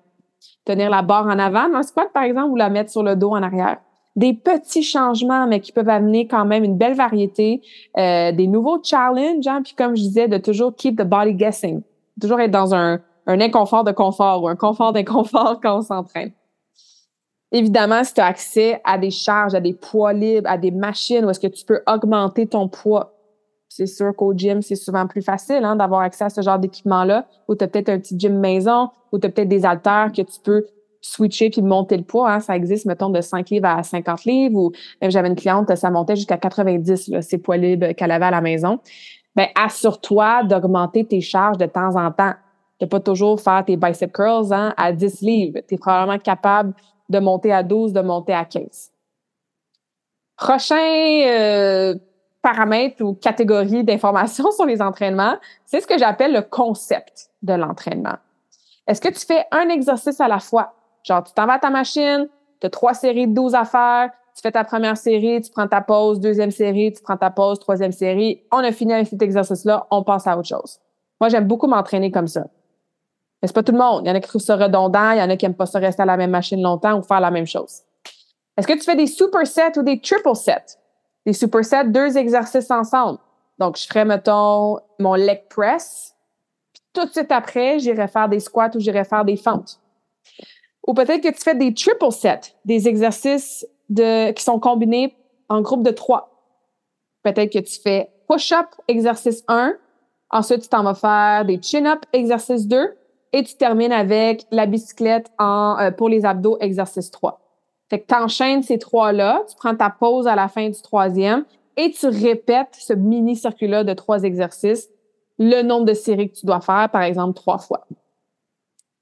[0.65, 3.15] Tenir la barre en avant dans le squat, par exemple, ou la mettre sur le
[3.15, 3.77] dos en arrière
[4.17, 7.61] des petits changements, mais qui peuvent amener quand même une belle variété,
[7.99, 11.83] euh, des nouveaux challenges, hein, puis comme je disais, de toujours keep the body guessing,
[12.19, 16.31] toujours être dans un, un inconfort de confort ou un confort d'inconfort quand on s'entraîne.
[17.51, 21.23] Évidemment, si tu as accès à des charges, à des poids libres, à des machines
[21.25, 23.13] où est-ce que tu peux augmenter ton poids,
[23.69, 27.25] c'est sûr qu'au gym, c'est souvent plus facile hein, d'avoir accès à ce genre d'équipement-là,
[27.47, 30.21] où tu as peut-être un petit gym maison, où tu as peut-être des haltères que
[30.21, 30.65] tu peux
[30.99, 32.31] switcher puis monter le poids.
[32.31, 32.39] Hein.
[32.39, 35.89] Ça existe, mettons, de 5 livres à 50 livres ou même j'avais une cliente, ça
[35.89, 38.79] montait jusqu'à 90, là, ces poids libres qu'elle avait à la maison.
[39.35, 42.33] Ben, assure-toi d'augmenter tes charges de temps en temps.
[42.79, 45.59] De pas toujours faire tes bicep curls hein, à 10 livres.
[45.67, 46.73] Tu es probablement capable
[47.09, 48.91] de monter à 12, de monter à 15.
[50.35, 51.95] Prochain euh,
[52.41, 58.17] paramètre ou catégorie d'information sur les entraînements, c'est ce que j'appelle le concept de l'entraînement.
[58.87, 60.73] Est-ce que tu fais un exercice à la fois?
[61.03, 62.27] Genre, tu t'en vas à ta machine,
[62.59, 65.67] tu as trois séries de 12 à faire, tu fais ta première série, tu prends
[65.67, 68.43] ta pause, deuxième série, tu prends ta pause, troisième série.
[68.51, 70.79] On a fini avec cet exercice-là, on passe à autre chose.
[71.19, 72.45] Moi, j'aime beaucoup m'entraîner comme ça.
[73.41, 74.01] Mais c'est pas tout le monde.
[74.05, 75.65] Il y en a qui trouvent ça redondant, il y en a qui aiment pas
[75.65, 77.81] ça rester à la même machine longtemps ou faire la même chose.
[78.57, 80.77] Est-ce que tu fais des supersets ou des triple sets?
[81.25, 83.19] Des supersets, deux exercices ensemble.
[83.59, 86.15] Donc, je ferais, mettons, mon leg press.
[86.73, 89.79] Puis tout de suite après, j'irai faire des squats ou j'irai faire des fentes.
[90.87, 95.15] Ou peut-être que tu fais des triple sets, des exercices de, qui sont combinés
[95.49, 96.31] en groupe de trois.
[97.23, 99.75] Peut-être que tu fais push-up, exercice 1.
[100.29, 102.95] Ensuite, tu t'en vas faire des chin-up, exercice 2.
[103.33, 107.41] Et tu termines avec la bicyclette en, euh, pour les abdos, exercice 3.
[107.89, 111.45] Fait que tu enchaînes ces trois-là, tu prends ta pause à la fin du troisième
[111.77, 114.89] et tu répètes ce mini circuit-là de trois exercices,
[115.39, 117.87] le nombre de séries que tu dois faire, par exemple, trois fois.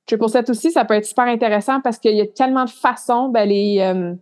[0.05, 3.29] Triple set aussi, ça peut être super intéressant parce qu'il y a tellement de façons,
[3.29, 4.13] ben les, euh,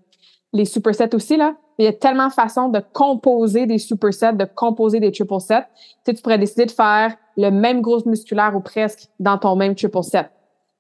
[0.54, 4.46] les supersets aussi, là, il y a tellement de façons de composer des supersets, de
[4.46, 5.62] composer des triple sets.
[5.64, 9.56] Tu, sais, tu pourrais décider de faire le même gros musculaire ou presque dans ton
[9.56, 10.30] même triple set.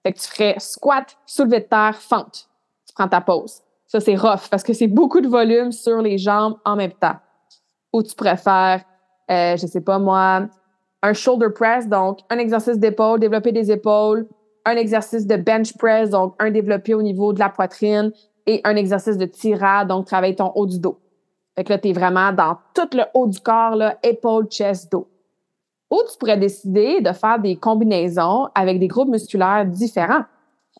[0.03, 2.49] Fait que tu ferais squat, soulevé de terre, fente.
[2.87, 3.61] Tu prends ta pause.
[3.87, 7.15] Ça, c'est rough parce que c'est beaucoup de volume sur les jambes en même temps.
[7.91, 8.83] Ou tu préfères,
[9.31, 10.47] euh, je sais pas moi,
[11.01, 14.27] un shoulder press, donc un exercice d'épaule, développer des épaules,
[14.65, 18.11] un exercice de bench press, donc un développé au niveau de la poitrine
[18.45, 20.99] et un exercice de tirade, donc travailler ton haut du dos.
[21.55, 24.91] Fait que là, tu es vraiment dans tout le haut du corps, là, épaule, chest,
[24.91, 25.07] dos.
[25.91, 30.23] Ou tu pourrais décider de faire des combinaisons avec des groupes musculaires différents.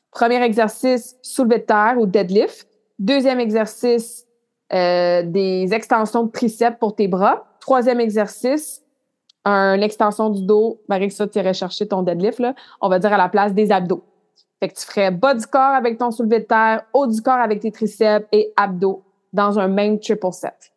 [0.10, 2.68] Premier exercice, soulevé de terre ou deadlift.
[2.98, 4.26] Deuxième exercice,
[4.74, 7.46] euh, des extensions de triceps pour tes bras.
[7.60, 8.82] Troisième exercice,
[9.46, 10.82] une extension du dos.
[10.90, 12.56] Marie, ça, tu irais chercher ton deadlift, là.
[12.82, 14.04] On va dire à la place des abdos.
[14.64, 17.34] Fait que tu ferais bas du corps avec ton soulevé de terre, haut du corps
[17.34, 20.72] avec tes triceps et abdos dans un même triple set.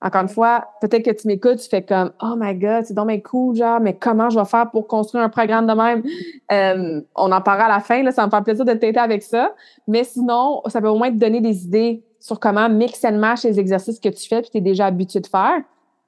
[0.00, 3.22] Encore une fois, peut-être que tu m'écoutes, tu fais comme Oh my God, c'est donc
[3.24, 6.02] cool, genre, mais comment je vais faire pour construire un programme de même?
[6.52, 9.22] Euh, on en parlera à la fin, là, ça me fait plaisir de t'aider avec
[9.22, 9.52] ça.
[9.88, 13.42] Mais sinon, ça peut au moins te donner des idées sur comment mix and match
[13.42, 15.60] les exercices que tu fais puis tu es déjà habitué de faire.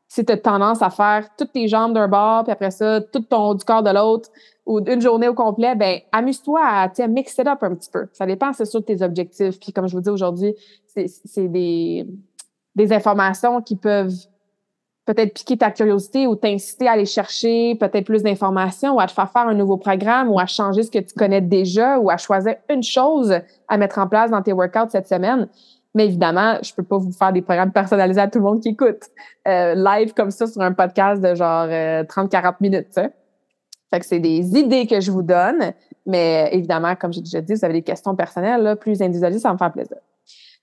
[0.09, 3.21] Si tu as tendance à faire toutes tes jambes d'un bord, puis après ça, tout
[3.21, 4.31] ton du corps de l'autre,
[4.65, 8.07] ou une journée au complet, ben amuse-toi à mix it up un petit peu.
[8.13, 9.61] Ça dépend, c'est sûr, de tes objectifs.
[9.61, 10.55] Puis comme je vous dis aujourd'hui,
[10.87, 12.07] c'est des
[12.75, 14.15] des informations qui peuvent
[15.05, 19.13] peut-être piquer ta curiosité ou t'inciter à aller chercher peut-être plus d'informations ou à te
[19.13, 22.19] faire faire un nouveau programme ou à changer ce que tu connais déjà ou à
[22.19, 23.35] choisir une chose
[23.69, 25.49] à mettre en place dans tes workouts cette semaine.
[25.95, 28.71] Mais évidemment, je peux pas vous faire des programmes personnalisés à tout le monde qui
[28.71, 29.05] écoute
[29.47, 33.01] euh, live comme ça sur un podcast de genre 30-40 euh, minutes.
[33.91, 35.73] Fait que c'est des idées que je vous donne,
[36.05, 39.53] mais évidemment, comme j'ai déjà dit, vous avez des questions personnelles, là, plus individualisées, ça
[39.53, 39.97] me fait plaisir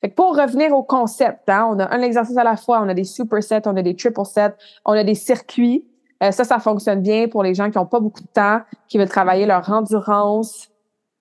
[0.10, 3.04] pour revenir au concept, hein, on a un exercice à la fois, on a des
[3.04, 5.86] supersets, on a des triple sets, on a des circuits.
[6.24, 8.98] Euh, ça, ça fonctionne bien pour les gens qui n'ont pas beaucoup de temps, qui
[8.98, 10.70] veulent travailler leur endurance.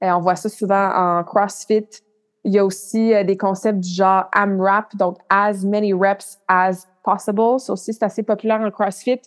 [0.02, 1.86] Euh, on voit ça souvent en CrossFit.
[2.44, 6.86] Il y a aussi euh, des concepts du genre AMRAP, donc as many reps as
[7.02, 7.58] possible.
[7.58, 9.20] Ça aussi, c'est assez populaire en CrossFit.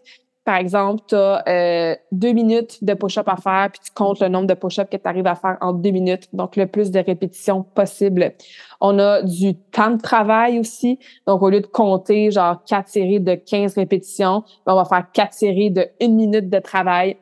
[0.48, 4.30] Par exemple, tu as euh, deux minutes de push-up à faire, puis tu comptes le
[4.30, 7.00] nombre de push-up que tu arrives à faire en deux minutes, donc le plus de
[7.00, 8.34] répétitions possible.
[8.80, 11.00] On a du temps de travail aussi.
[11.26, 15.06] Donc, au lieu de compter genre quatre séries de 15 répétitions, ben, on va faire
[15.12, 17.18] quatre séries de une minute de travail.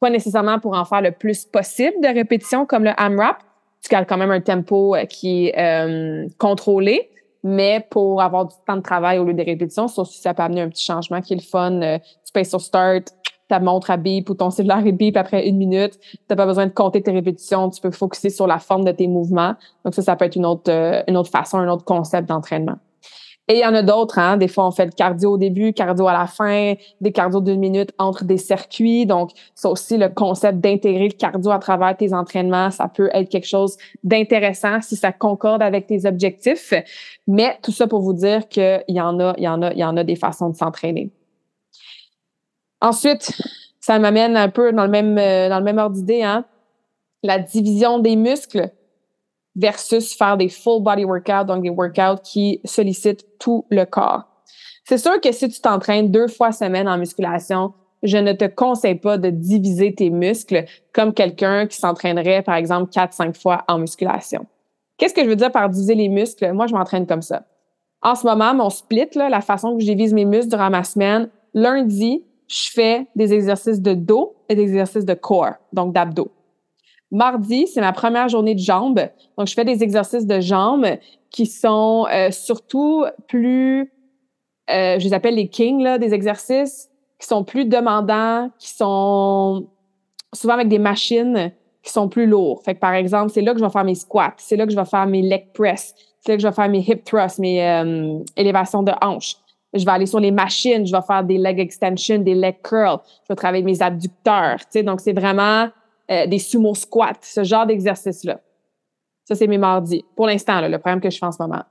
[0.00, 3.42] Pas nécessairement pour en faire le plus possible de répétitions comme le AMRAP.
[3.82, 7.10] Tu gardes quand même un tempo euh, qui est euh, contrôlé,
[7.42, 10.42] mais pour avoir du temps de travail au lieu des répétitions, ça aussi, ça peut
[10.42, 11.80] amener un petit changement qui est le fun.
[11.80, 13.14] Euh, tu payes sur Start,
[13.48, 15.98] ta montre à bip ou ton cellulaire est bip après une minute.
[16.00, 17.70] Tu n'as pas besoin de compter tes répétitions.
[17.70, 19.54] Tu peux focuser sur la forme de tes mouvements.
[19.84, 20.70] Donc ça, ça peut être une autre,
[21.08, 22.76] une autre façon, un autre concept d'entraînement.
[23.50, 24.36] Et il y en a d'autres, hein.
[24.36, 27.58] Des fois, on fait le cardio au début, cardio à la fin, des cardio d'une
[27.58, 29.06] minute entre des circuits.
[29.06, 32.70] Donc, c'est aussi le concept d'intégrer le cardio à travers tes entraînements.
[32.70, 36.72] Ça peut être quelque chose d'intéressant si ça concorde avec tes objectifs.
[37.26, 39.78] Mais tout ça pour vous dire qu'il y en a, il y en a, il
[39.80, 41.10] y en a des façons de s'entraîner.
[42.80, 43.32] Ensuite,
[43.80, 46.44] ça m'amène un peu dans le même, euh, dans le même ordre d'idée, hein.
[47.24, 48.70] La division des muscles
[49.56, 54.24] versus faire des full body workouts, donc des workouts qui sollicitent tout le corps.
[54.84, 58.94] C'est sûr que si tu t'entraînes deux fois semaine en musculation, je ne te conseille
[58.94, 63.78] pas de diviser tes muscles comme quelqu'un qui s'entraînerait, par exemple, quatre, cinq fois en
[63.78, 64.46] musculation.
[64.96, 66.52] Qu'est-ce que je veux dire par diviser les muscles?
[66.52, 67.44] Moi, je m'entraîne comme ça.
[68.02, 71.28] En ce moment, mon split, la façon que je divise mes muscles durant ma semaine,
[71.52, 76.30] lundi, je fais des exercices de dos et des exercices de corps, donc d'abdos.
[77.12, 79.00] Mardi, c'est ma première journée de jambes.
[79.36, 80.86] Donc, je fais des exercices de jambes
[81.30, 83.92] qui sont euh, surtout plus,
[84.70, 89.66] euh, je les appelle les kings, là, des exercices qui sont plus demandants, qui sont
[90.32, 92.62] souvent avec des machines qui sont plus lourds.
[92.62, 94.72] Fait que, par exemple, c'est là que je vais faire mes squats, c'est là que
[94.72, 97.38] je vais faire mes leg press, c'est là que je vais faire mes hip thrusts,
[97.38, 99.36] mes euh, élévations de hanches.
[99.72, 102.98] Je vais aller sur les machines, je vais faire des leg extensions, des leg curls,
[103.24, 104.58] je vais travailler mes abducteurs.
[104.60, 105.68] Tu sais, donc, c'est vraiment
[106.10, 108.40] euh, des sumo squats, ce genre d'exercice-là.
[109.24, 110.04] Ça, c'est mes mardis.
[110.16, 111.62] Pour l'instant, le programme que je fais en ce moment.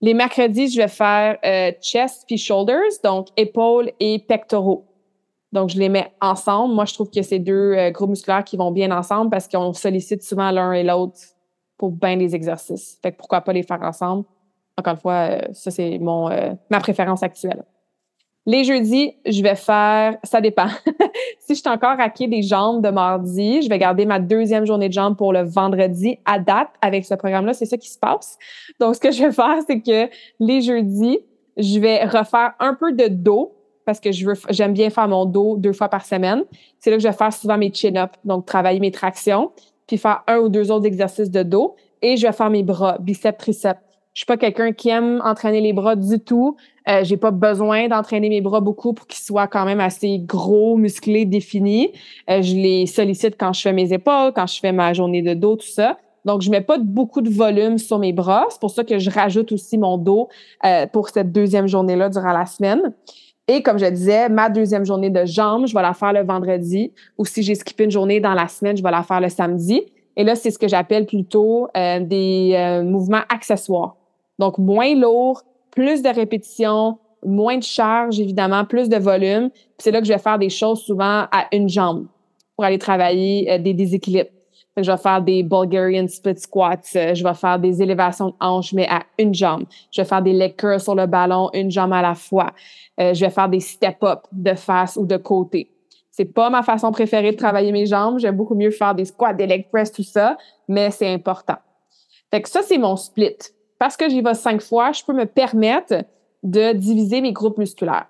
[0.00, 4.86] Les mercredis, je vais faire euh, chest puis shoulders, donc épaules et pectoraux.
[5.52, 6.74] Donc, je les mets ensemble.
[6.74, 9.72] Moi, je trouve que c'est deux euh, groupes musculaires qui vont bien ensemble parce qu'on
[9.72, 11.18] sollicite souvent l'un et l'autre
[11.76, 12.98] pour bien des exercices.
[13.02, 14.24] Fait que pourquoi pas les faire ensemble?
[14.78, 16.30] Encore une fois, ça, c'est mon
[16.70, 17.64] ma préférence actuelle.
[18.48, 20.68] Les jeudis, je vais faire, ça dépend.
[21.38, 24.88] si je suis encore à des jambes de mardi, je vais garder ma deuxième journée
[24.88, 27.52] de jambes pour le vendredi à date avec ce programme-là.
[27.52, 28.38] C'est ça qui se passe.
[28.80, 30.08] Donc, ce que je vais faire, c'est que
[30.40, 31.18] les jeudis,
[31.58, 34.08] je vais refaire un peu de dos parce que
[34.48, 36.44] j'aime bien faire mon dos deux fois par semaine.
[36.80, 39.52] C'est là que je vais faire souvent mes chin-ups, donc travailler mes tractions,
[39.86, 41.76] puis faire un ou deux autres exercices de dos.
[42.00, 43.87] Et je vais faire mes bras, biceps, triceps.
[44.18, 46.56] Je suis pas quelqu'un qui aime entraîner les bras du tout.
[46.88, 50.76] Euh, j'ai pas besoin d'entraîner mes bras beaucoup pour qu'ils soient quand même assez gros,
[50.76, 51.92] musclés, définis.
[52.28, 55.34] Euh, je les sollicite quand je fais mes épaules, quand je fais ma journée de
[55.34, 55.98] dos, tout ça.
[56.24, 58.44] Donc, je mets pas beaucoup de volume sur mes bras.
[58.50, 60.28] C'est pour ça que je rajoute aussi mon dos
[60.66, 62.92] euh, pour cette deuxième journée-là durant la semaine.
[63.46, 66.92] Et comme je disais, ma deuxième journée de jambes, je vais la faire le vendredi.
[67.18, 69.80] Ou si j'ai skippé une journée dans la semaine, je vais la faire le samedi.
[70.16, 73.94] Et là, c'est ce que j'appelle plutôt des mouvements accessoires.
[74.38, 79.50] Donc, moins lourd, plus de répétitions, moins de charge, évidemment, plus de volume.
[79.78, 82.06] c'est là que je vais faire des choses souvent à une jambe
[82.56, 84.30] pour aller travailler euh, des déséquilibres.
[84.76, 88.72] je vais faire des Bulgarian split squats, euh, je vais faire des élévations de hanches,
[88.72, 89.64] mais à une jambe.
[89.90, 92.52] Je vais faire des leg curls sur le ballon, une jambe à la fois.
[93.00, 95.70] Euh, je vais faire des step-up de face ou de côté.
[96.10, 98.18] C'est pas ma façon préférée de travailler mes jambes.
[98.18, 101.56] J'aime beaucoup mieux faire des squats, des leg press, tout ça, mais c'est important.
[102.32, 103.36] Fait que ça, c'est mon split
[103.78, 106.04] parce que j'y vais cinq fois, je peux me permettre
[106.42, 108.06] de diviser mes groupes musculaires.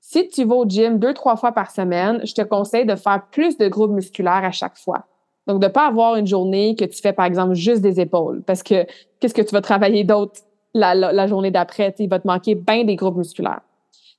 [0.00, 3.22] Si tu vas au gym deux, trois fois par semaine, je te conseille de faire
[3.30, 5.04] plus de groupes musculaires à chaque fois.
[5.46, 8.42] Donc, de ne pas avoir une journée que tu fais, par exemple, juste des épaules.
[8.42, 8.86] Parce que
[9.18, 10.40] qu'est-ce que tu vas travailler d'autre
[10.74, 11.94] la, journée d'après?
[11.98, 13.60] Il va te manquer bien des groupes musculaires.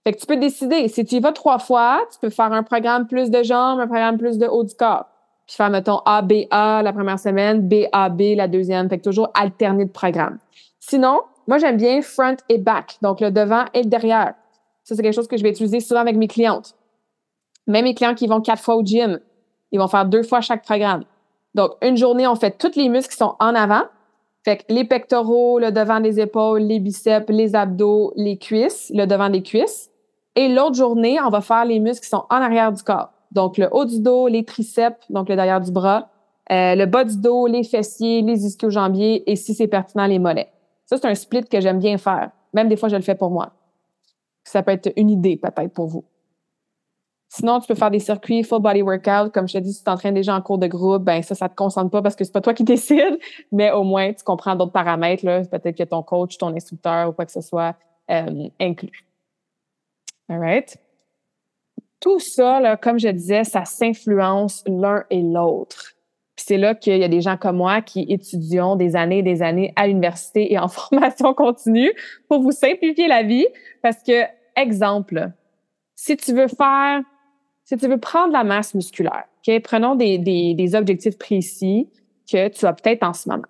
[0.04, 0.88] Fait que tu peux décider.
[0.88, 3.88] Si tu y vas trois fois, tu peux faire un programme plus de jambes, un
[3.88, 5.06] programme plus de haut du corps.
[5.52, 8.88] Puis faire, mettons, ABA la première semaine, BAB la deuxième.
[8.88, 10.38] Fait que toujours alterner de programme.
[10.80, 14.34] Sinon, moi, j'aime bien front et back, donc le devant et le derrière.
[14.86, 16.78] Ça, c'est quelque chose que je vais utiliser souvent avec mes clientes.
[17.68, 19.20] Même mes clients qui vont quatre fois au gym,
[19.74, 21.04] ils vont faire deux fois chaque programme.
[21.54, 23.84] Donc, une journée, on fait tous les muscles qui sont en avant.
[24.46, 29.30] Fait les pectoraux, le devant des épaules, les biceps, les abdos, les cuisses, le devant
[29.30, 29.90] des cuisses.
[30.38, 33.10] Et l'autre journée, on va faire les muscles qui sont en arrière du corps.
[33.32, 36.10] Donc, le haut du dos, les triceps, donc le derrière du bras,
[36.52, 40.52] euh, le bas du dos, les fessiers, les ischio-jambiers et si c'est pertinent, les mollets.
[40.86, 42.32] Ça, c'est un split que j'aime bien faire.
[42.54, 43.54] Même des fois, je le fais pour moi.
[44.44, 46.04] Ça peut être une idée peut-être pour vous.
[47.30, 49.32] Sinon, tu peux faire des circuits full body workout.
[49.32, 51.48] Comme je te dis, si tu t'entraînes déjà en cours de groupe, ben ça, ça
[51.48, 53.18] te concentre pas parce que c'est pas toi qui décides,
[53.54, 55.24] mais au moins, tu comprends d'autres paramètres.
[55.24, 57.78] Peut-être que ton coach, ton instructeur ou quoi que ce soit
[58.10, 59.06] euh, inclus.
[60.28, 60.78] All right?
[62.02, 65.96] Tout ça, là, comme je disais, ça s'influence l'un et l'autre
[66.42, 69.42] c'est là qu'il y a des gens comme moi qui étudions des années et des
[69.42, 71.92] années à l'université et en formation continue
[72.28, 73.48] pour vous simplifier la vie.
[73.82, 74.24] Parce que,
[74.56, 75.32] exemple,
[75.96, 77.02] si tu veux faire,
[77.64, 81.90] si tu veux prendre la masse musculaire, OK, prenons des, des, des objectifs précis
[82.32, 83.44] que tu as peut-être en ce moment.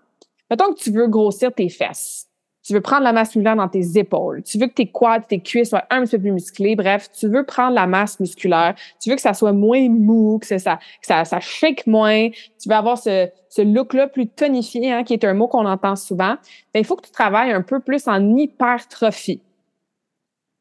[0.49, 2.27] Mettons que tu veux grossir tes fesses
[2.63, 5.39] tu veux prendre la masse musculaire dans tes épaules, tu veux que tes quads, tes
[5.39, 9.09] cuisses soient un petit peu plus musclés, bref, tu veux prendre la masse musculaire, tu
[9.09, 12.97] veux que ça soit moins mou, que ça, ça, ça shake moins, tu veux avoir
[12.97, 16.35] ce, ce look-là plus tonifié, hein, qui est un mot qu'on entend souvent,
[16.73, 19.41] ben, il faut que tu travailles un peu plus en hypertrophie.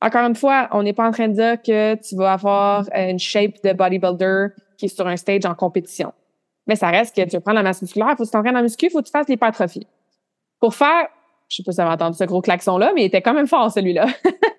[0.03, 3.19] Encore une fois, on n'est pas en train de dire que tu vas avoir une
[3.19, 4.47] shape de bodybuilder
[4.79, 6.13] qui est sur un stage en compétition.
[6.67, 8.57] Mais ça reste que tu veux prendre la masse musculaire, il faut que tu t'entraînes
[8.57, 9.87] en muscu, il faut que tu fasses l'hypertrophie.
[10.59, 11.09] Pour faire
[11.51, 13.49] je sais pas si vous avez entendu ce gros klaxon-là, mais il était quand même
[13.49, 14.07] fort, celui-là.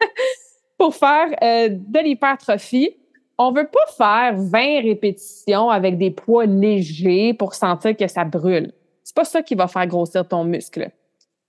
[0.77, 2.97] Pour faire euh, de l'hypertrophie,
[3.38, 8.71] on veut pas faire 20 répétitions avec des poids légers pour sentir que ça brûle.
[9.04, 10.92] C'est pas ça qui va faire grossir ton muscle.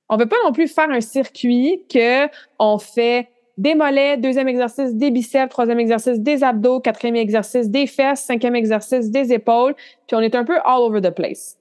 [0.09, 2.29] On veut pas non plus faire un circuit que
[2.59, 3.29] on fait
[3.59, 8.57] des mollets, deuxième exercice des biceps, troisième exercice des abdos, quatrième exercice des fesses, cinquième
[8.57, 9.75] exercice des épaules,
[10.07, 11.59] puis on est un peu all over the place.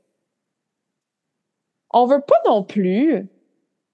[1.89, 3.27] On veut pas non plus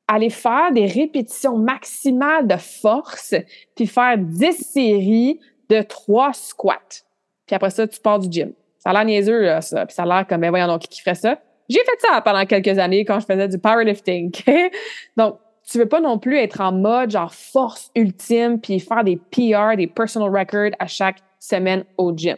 [0.07, 3.35] aller faire des répétitions maximales de force,
[3.75, 5.39] puis faire 10 séries
[5.69, 7.03] de 3 squats.
[7.45, 8.53] Puis après ça, tu pars du gym.
[8.79, 9.85] Ça a l'air niaiseux, là, ça.
[9.85, 11.39] Puis ça a l'air comme, ben voyons donc, qui ferait ça?
[11.69, 14.31] J'ai fait ça pendant quelques années quand je faisais du powerlifting.
[15.17, 15.37] donc,
[15.69, 19.75] tu veux pas non plus être en mode genre force ultime puis faire des PR,
[19.75, 22.37] des personal records à chaque semaine au gym.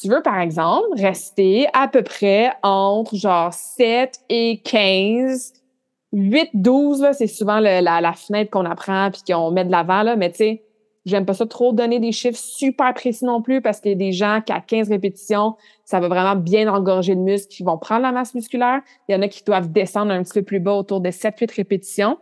[0.00, 5.52] Tu veux, par exemple, rester à peu près entre genre 7 et 15,
[6.12, 10.16] 8, 12, c'est souvent la, la, fenêtre qu'on apprend puis qu'on met de l'avant, là,
[10.16, 10.62] mais tu sais,
[11.04, 13.98] J'aime pas ça trop donner des chiffres super précis non plus parce qu'il y a
[13.98, 17.76] des gens qui, à 15 répétitions, ça va vraiment bien engorger le muscle, qui vont
[17.76, 18.82] prendre la masse musculaire.
[19.08, 21.56] Il y en a qui doivent descendre un petit peu plus bas autour de 7-8
[21.56, 22.18] répétitions.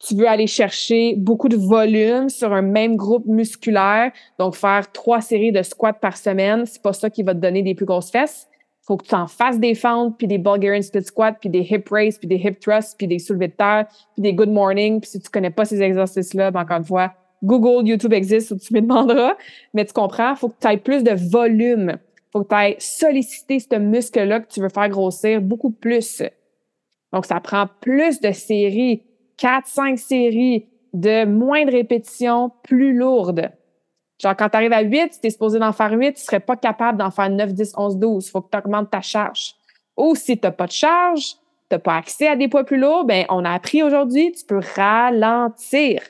[0.00, 4.12] Tu veux aller chercher beaucoup de volume sur un même groupe musculaire.
[4.38, 7.62] Donc, faire trois séries de squats par semaine, c'est pas ça qui va te donner
[7.62, 8.49] des plus grosses fesses.
[8.90, 11.84] Faut que tu en fasses des fentes, puis des Bulgarian split squats, puis des hip
[11.92, 15.00] raises, puis des hip thrusts, puis des soulevés de terre, puis des good morning.
[15.00, 18.74] Puis si tu connais pas ces exercices-là, ben encore une fois, Google, YouTube existe, tu
[18.74, 19.36] me demanderas,
[19.74, 21.98] mais tu comprends, faut que tu aies plus de volume.
[22.32, 26.24] Faut que tu ailles solliciter ce muscle-là que tu veux faire grossir beaucoup plus.
[27.12, 29.04] Donc, ça prend plus de séries,
[29.36, 33.52] 4, 5 séries, de moins de répétitions, plus lourdes.
[34.20, 36.40] Genre, quand tu arrives à 8, si tu es supposé d'en faire 8, tu serais
[36.40, 38.26] pas capable d'en faire 9, 10, 11, 12.
[38.26, 39.54] Il faut que tu augmentes ta charge.
[39.96, 41.36] Ou si tu n'as pas de charge, tu
[41.72, 44.60] n'as pas accès à des poids plus lourds, ben on a appris aujourd'hui, tu peux
[44.76, 46.02] ralentir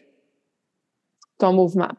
[1.38, 1.90] ton mouvement.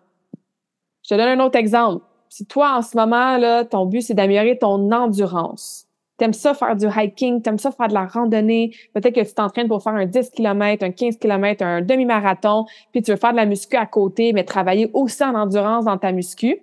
[1.03, 2.03] Je te donne un autre exemple.
[2.28, 5.88] Si toi, en ce moment, là, ton but, c'est d'améliorer ton endurance,
[6.22, 9.67] t'aimes ça faire du hiking, t'aimes ça faire de la randonnée, peut-être que tu t'entraînes
[9.67, 13.38] pour faire un 10 km, un 15 km, un demi-marathon, puis tu veux faire de
[13.38, 16.61] la muscu à côté, mais travailler aussi en endurance dans ta muscu,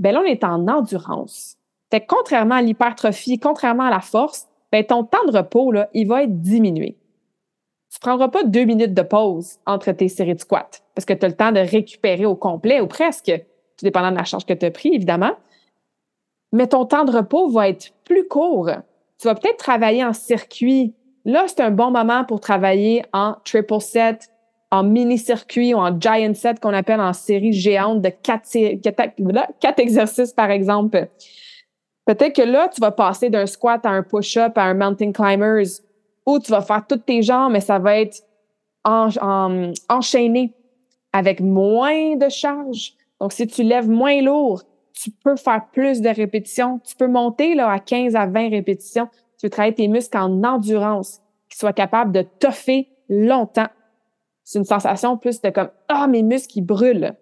[0.00, 1.56] ben là, on est en endurance.
[1.88, 5.88] Fait que contrairement à l'hypertrophie, contrairement à la force, ben ton temps de repos, là,
[5.94, 6.96] il va être diminué
[7.96, 11.24] tu prendras pas deux minutes de pause entre tes séries de squats parce que tu
[11.24, 14.52] as le temps de récupérer au complet ou presque, tout dépendant de la charge que
[14.52, 15.32] tu as pris, évidemment.
[16.52, 18.70] Mais ton temps de repos va être plus court.
[19.20, 20.94] Tu vas peut-être travailler en circuit.
[21.24, 24.30] Là, c'est un bon moment pour travailler en triple set,
[24.70, 30.50] en mini-circuit ou en giant set qu'on appelle en série géante de quatre, exercices, par
[30.50, 31.08] exemple.
[32.04, 35.66] Peut-être que là, tu vas passer d'un squat à un push-up à un mountain climbers
[36.24, 38.22] ou tu vas faire toutes tes jambes, mais ça va être
[38.84, 40.54] enchaîné
[41.12, 42.92] avec moins de charge.
[43.20, 44.62] Donc, si tu lèves moins lourd,
[44.96, 46.80] tu peux faire plus de répétitions.
[46.80, 49.08] Tu peux monter là, à 15 à 20 répétitions.
[49.38, 51.20] Tu veux travailler tes muscles en endurance,
[51.50, 53.68] qui soient capables de toffer longtemps.
[54.42, 57.14] C'est une sensation plus de comme Ah, mes muscles, ils brûlent.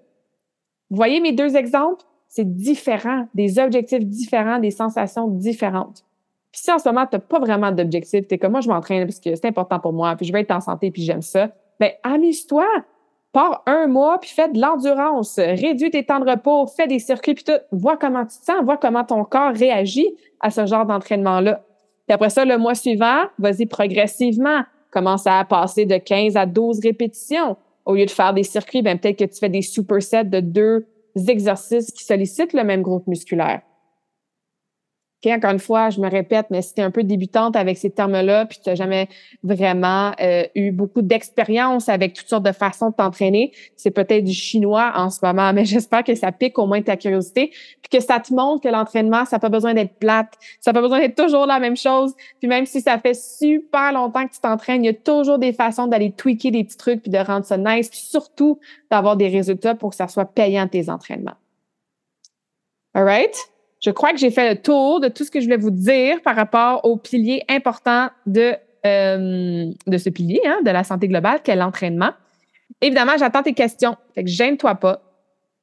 [0.89, 2.05] Vous voyez mes deux exemples?
[2.29, 6.05] C'est différent, des objectifs différents, des sensations différentes.
[6.53, 8.69] Puis si en ce moment, tu n'as pas vraiment d'objectif, tu es comme moi, je
[8.69, 11.23] m'entraîne parce que c'est important pour moi, puis je veux être en santé, puis j'aime
[11.23, 11.51] ça,
[11.81, 12.67] bien, amuse-toi.
[13.35, 15.37] Pars un mois, puis fais de l'endurance.
[15.37, 17.61] Réduis tes temps de repos, fais des circuits, puis tout.
[17.73, 20.07] Vois comment tu te sens, vois comment ton corps réagit
[20.41, 21.65] à ce genre d'entraînement-là.
[22.07, 24.63] Puis après ça, le mois suivant, vas-y progressivement.
[24.93, 27.57] Commence à passer de 15 à 12 répétitions.
[27.85, 30.87] Au lieu de faire des circuits, ben peut-être que tu fais des supersets de deux
[31.29, 33.63] exercices qui sollicitent le même groupe musculaire
[35.33, 37.91] encore une fois, je me répète, mais si tu es un peu débutante avec ces
[37.91, 39.09] termes-là, puis tu n'as jamais
[39.43, 44.33] vraiment euh, eu beaucoup d'expérience avec toutes sortes de façons de t'entraîner, c'est peut-être du
[44.33, 47.49] chinois en ce moment, mais j'espère que ça pique au moins ta curiosité,
[47.83, 50.75] puis que ça te montre que l'entraînement, ça n'a pas besoin d'être plate, ça n'a
[50.75, 54.35] pas besoin d'être toujours la même chose, puis même si ça fait super longtemps que
[54.35, 57.19] tu t'entraînes, il y a toujours des façons d'aller tweaker des petits trucs, puis de
[57.19, 58.59] rendre ça nice, puis surtout
[58.91, 61.37] d'avoir des résultats pour que ça soit payant tes entraînements.
[62.95, 63.35] All right?
[63.85, 66.23] Je crois que j'ai fait le tour de tout ce que je voulais vous dire
[66.23, 68.55] par rapport au pilier important de,
[68.87, 72.13] euh, de ce pilier, hein, de la santé globale, qu'est l'entraînement.
[72.81, 73.95] Évidemment, j'attends tes questions.
[74.15, 75.03] Fait que gêne-toi pas.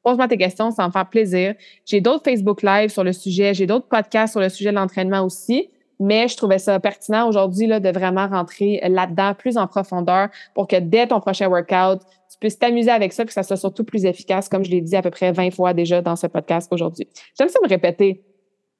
[0.03, 1.55] Pose-moi tes questions, ça va me faire plaisir.
[1.83, 5.25] J'ai d'autres Facebook Live sur le sujet, j'ai d'autres podcasts sur le sujet de l'entraînement
[5.25, 5.71] aussi,
[6.01, 10.77] mais je trouvais ça pertinent aujourd'hui de vraiment rentrer là-dedans plus en profondeur pour que
[10.77, 14.49] dès ton prochain workout, tu puisses t'amuser avec ça, que ça soit surtout plus efficace,
[14.49, 17.07] comme je l'ai dit à peu près 20 fois déjà dans ce podcast aujourd'hui.
[17.37, 18.23] J'aime ça me répéter.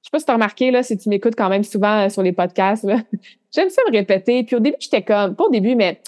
[0.02, 2.10] Je sais pas si tu as remarqué, là, si tu m'écoutes quand même souvent euh,
[2.10, 2.88] sur les podcasts,
[3.56, 4.44] j'aime ça me répéter.
[4.44, 6.02] Puis au début, j'étais comme, pas au début, mais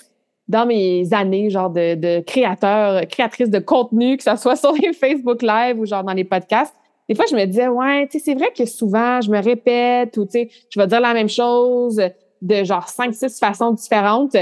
[0.48, 4.94] dans mes années, genre de, de créateur, créatrice de contenu, que ce soit sur les
[4.94, 6.74] Facebook Live ou genre dans les podcasts,
[7.10, 10.16] des fois, je me disais, ouais, tu sais, c'est vrai que souvent, je me répète
[10.18, 12.02] ou, tu sais, je vais dire la même chose
[12.42, 14.36] de genre cinq, six façons différentes.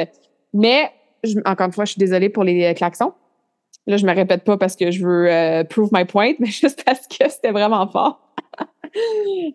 [0.53, 0.91] Mais
[1.45, 3.13] encore une fois, je suis désolée pour les euh, klaxons.
[3.87, 6.83] Là, je me répète pas parce que je veux euh, prove my point, mais juste
[6.85, 8.19] parce que c'était vraiment fort.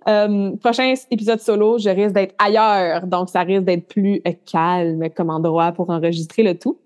[0.09, 5.29] Euh, prochain épisode solo, je risque d'être ailleurs, donc ça risque d'être plus calme comme
[5.29, 6.79] endroit pour enregistrer le tout.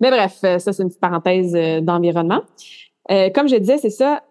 [0.00, 1.52] Mais bref, ça c'est une petite parenthèse
[1.82, 2.40] d'environnement.
[3.34, 4.22] comme je disais, c'est ça.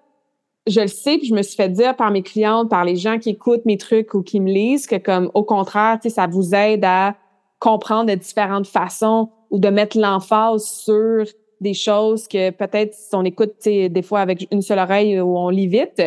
[0.68, 3.18] Je le sais, puis je me suis fait dire par mes clientes, par les gens
[3.18, 6.86] qui écoutent mes trucs ou qui me lisent, que comme au contraire, ça vous aide
[6.86, 7.16] à
[7.60, 11.26] comprendre de différentes façons ou de mettre l'emphase sur
[11.62, 15.50] des choses que peut-être si on écoute des fois avec une seule oreille ou on
[15.50, 16.02] lit vite,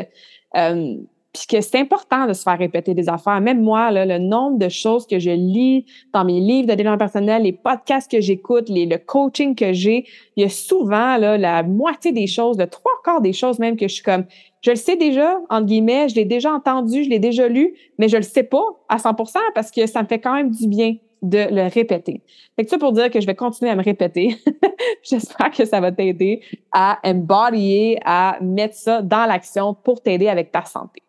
[0.56, 0.96] euh,
[1.34, 3.40] puis que c'est important de se faire répéter des affaires.
[3.40, 6.96] Même moi, là, le nombre de choses que je lis dans mes livres de développement
[6.96, 10.06] personnel, les podcasts que j'écoute, le coaching que j'ai,
[10.36, 13.76] il y a souvent là, la moitié des choses, le trois quarts des choses même
[13.76, 14.24] que je suis comme,
[14.62, 18.08] je le sais déjà, entre guillemets, je l'ai déjà entendu, je l'ai déjà lu, mais
[18.08, 20.96] je le sais pas à 100% parce que ça me fait quand même du bien
[21.22, 22.22] de le répéter.
[22.54, 24.36] Fait que ça pour dire que je vais continuer à me répéter.
[25.02, 30.52] J'espère que ça va t'aider à embodyer, à mettre ça dans l'action pour t'aider avec
[30.52, 31.02] ta santé.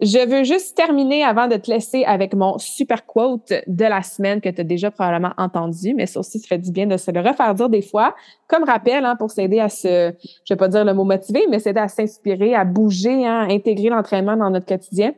[0.00, 4.40] Je veux juste terminer avant de te laisser avec mon super quote de la semaine
[4.40, 7.10] que tu as déjà probablement entendu, mais ça aussi, ça fait du bien de se
[7.10, 8.14] le refaire dire des fois.
[8.48, 11.58] Comme rappel, hein, pour s'aider à se, je vais pas dire le mot motiver, mais
[11.58, 15.12] s'aider à s'inspirer, à bouger, hein, à intégrer l'entraînement dans notre quotidien.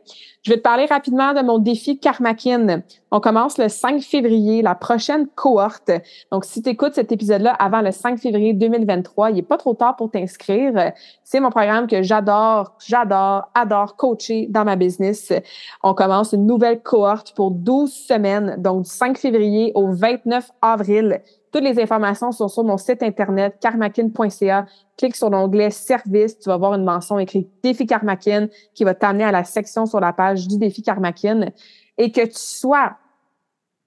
[0.45, 2.81] Je vais te parler rapidement de mon défi Karmakin.
[3.11, 5.89] On commence le 5 février, la prochaine cohorte.
[6.33, 9.73] Donc, si tu écoutes cet épisode-là avant le 5 février 2023, il n'est pas trop
[9.73, 10.91] tard pour t'inscrire.
[11.23, 15.31] C'est mon programme que j'adore, j'adore, adore coacher dans ma business.
[15.81, 21.21] On commence une nouvelle cohorte pour 12 semaines, donc du 5 février au 29 avril.
[21.53, 24.65] Toutes les informations sont sur mon site internet karmakin.ca.
[24.97, 29.23] Clique sur l'onglet Service, tu vas voir une mention écrite Défi Karmakin qui va t'amener
[29.23, 31.49] à la section sur la page du Défi Karmakin
[31.99, 32.93] et que tu sois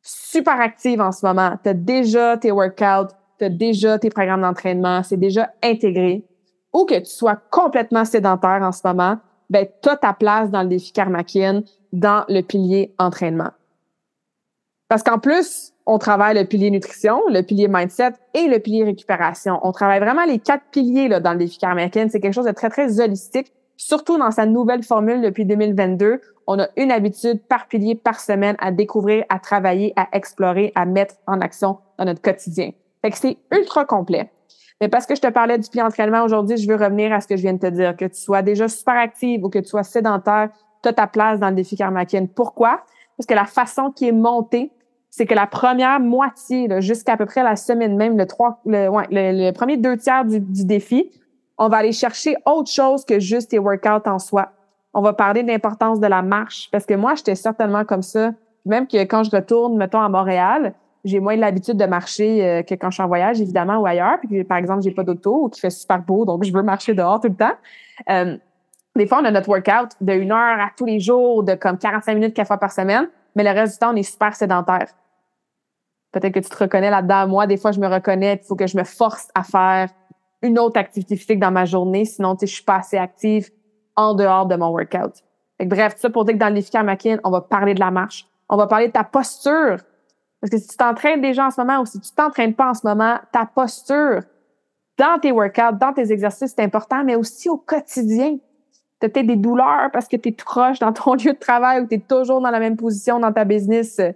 [0.00, 1.58] super active en ce moment.
[1.60, 6.24] Tu as déjà tes workouts, tu as déjà tes programmes d'entraînement, c'est déjà intégré
[6.72, 9.18] ou que tu sois complètement sédentaire en ce moment,
[9.50, 11.62] ben, tu as ta place dans le défi Karmakin,
[11.92, 13.50] dans le pilier entraînement.
[14.88, 19.58] Parce qu'en plus, on travaille le pilier nutrition, le pilier mindset et le pilier récupération.
[19.62, 22.08] On travaille vraiment les quatre piliers là, dans le défi Karmakin.
[22.08, 26.20] C'est quelque chose de très, très holistique, surtout dans sa nouvelle formule depuis 2022.
[26.46, 30.84] On a une habitude par pilier par semaine à découvrir, à travailler, à explorer, à
[30.86, 32.70] mettre en action dans notre quotidien.
[33.02, 34.30] Fait que c'est ultra complet.
[34.80, 37.26] Mais parce que je te parlais du pilier entraînement aujourd'hui, je veux revenir à ce
[37.26, 37.96] que je viens de te dire.
[37.96, 40.50] Que tu sois déjà super active ou que tu sois sédentaire,
[40.82, 42.26] tu as ta place dans le défi Karmakin.
[42.26, 42.82] Pourquoi?
[43.16, 44.70] Parce que la façon qui est montée
[45.16, 48.88] c'est que la première moitié, jusqu'à à peu près la semaine même, le, trois, le,
[48.88, 51.10] ouais, le, premier deux tiers du, défi,
[51.56, 54.52] on va aller chercher autre chose que juste tes workouts en soi.
[54.92, 58.32] On va parler de l'importance de la marche parce que moi, j'étais certainement comme ça.
[58.66, 62.74] Même que quand je retourne, mettons, à Montréal, j'ai moins l'habitude de marcher euh, que
[62.74, 64.18] quand je suis en voyage, évidemment, ou ailleurs.
[64.20, 66.92] Puis, par exemple, j'ai pas d'auto ou qu'il fait super beau, donc je veux marcher
[66.92, 67.56] dehors tout le temps.
[68.10, 68.36] Euh,
[68.94, 71.78] des fois, on a notre workout de une heure à tous les jours, de comme
[71.78, 74.88] 45 minutes quatre fois par semaine, mais le reste du temps, on est super sédentaire.
[76.12, 77.28] Peut-être que tu te reconnais là-dedans.
[77.28, 78.40] Moi, des fois, je me reconnais.
[78.42, 79.90] Il faut que je me force à faire
[80.42, 82.04] une autre activité physique dans ma journée.
[82.04, 83.50] Sinon, tu sais, je suis pas assez active
[83.96, 85.24] en dehors de mon workout.
[85.58, 86.70] Fait bref, ça pour dire que dans le défi
[87.24, 88.26] on va parler de la marche.
[88.48, 89.78] On va parler de ta posture.
[90.40, 92.74] Parce que si tu t'entraînes déjà en ce moment ou si tu t'entraînes pas en
[92.74, 94.22] ce moment, ta posture
[94.98, 98.38] dans tes workouts, dans tes exercices, c'est important, mais aussi au quotidien.
[99.00, 101.38] Tu as peut-être des douleurs parce que tu es tout croche dans ton lieu de
[101.38, 104.12] travail ou tu es toujours dans la même position dans ta business euh,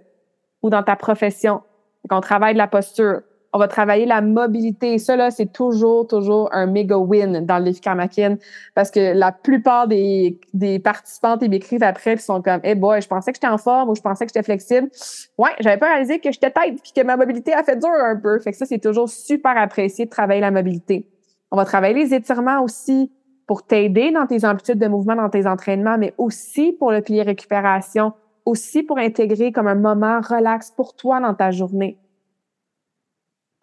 [0.61, 1.61] ou dans ta profession.
[2.09, 3.21] On travaille la posture.
[3.53, 4.97] On va travailler la mobilité.
[4.97, 8.37] Ça, là, c'est toujours, toujours un méga win dans le Karmakin
[8.75, 13.01] parce que la plupart des, des participantes, ils m'écrivent après ils sont comme, hey boy,
[13.01, 14.89] je pensais que j'étais en forme ou je pensais que j'étais flexible.
[15.37, 18.15] Ouais, j'avais pas réalisé que j'étais tête puis que ma mobilité a fait dur un
[18.15, 18.39] peu.
[18.39, 21.09] Fait que ça, c'est toujours super apprécié de travailler la mobilité.
[21.51, 23.11] On va travailler les étirements aussi
[23.47, 27.23] pour t'aider dans tes amplitudes de mouvement, dans tes entraînements, mais aussi pour le pilier
[27.23, 28.13] récupération
[28.45, 31.99] aussi pour intégrer comme un moment relax pour toi dans ta journée.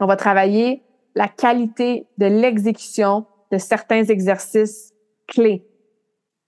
[0.00, 0.82] On va travailler
[1.14, 4.92] la qualité de l'exécution de certains exercices
[5.26, 5.66] clés.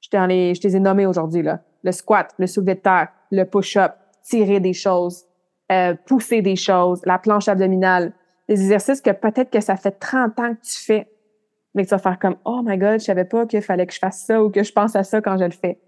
[0.00, 1.60] Je, je ai nommés aujourd'hui, là.
[1.82, 5.24] Le squat, le soulevé de terre, le push-up, tirer des choses,
[5.72, 8.12] euh, pousser des choses, la planche abdominale.
[8.48, 11.08] Des exercices que peut-être que ça fait 30 ans que tu fais,
[11.74, 13.92] mais que tu vas faire comme, oh my God, je savais pas qu'il fallait que
[13.92, 15.80] je fasse ça ou que je pense à ça quand je le fais.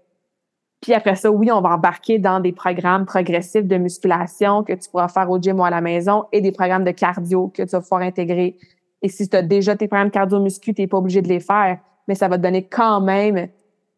[0.83, 4.89] Puis après ça, oui, on va embarquer dans des programmes progressifs de musculation que tu
[4.89, 7.69] pourras faire au gym ou à la maison et des programmes de cardio que tu
[7.69, 8.57] vas pouvoir intégrer.
[9.01, 11.79] Et si tu as déjà tes programmes cardio-muscu, tu n'es pas obligé de les faire,
[12.05, 13.47] mais ça va te donner quand même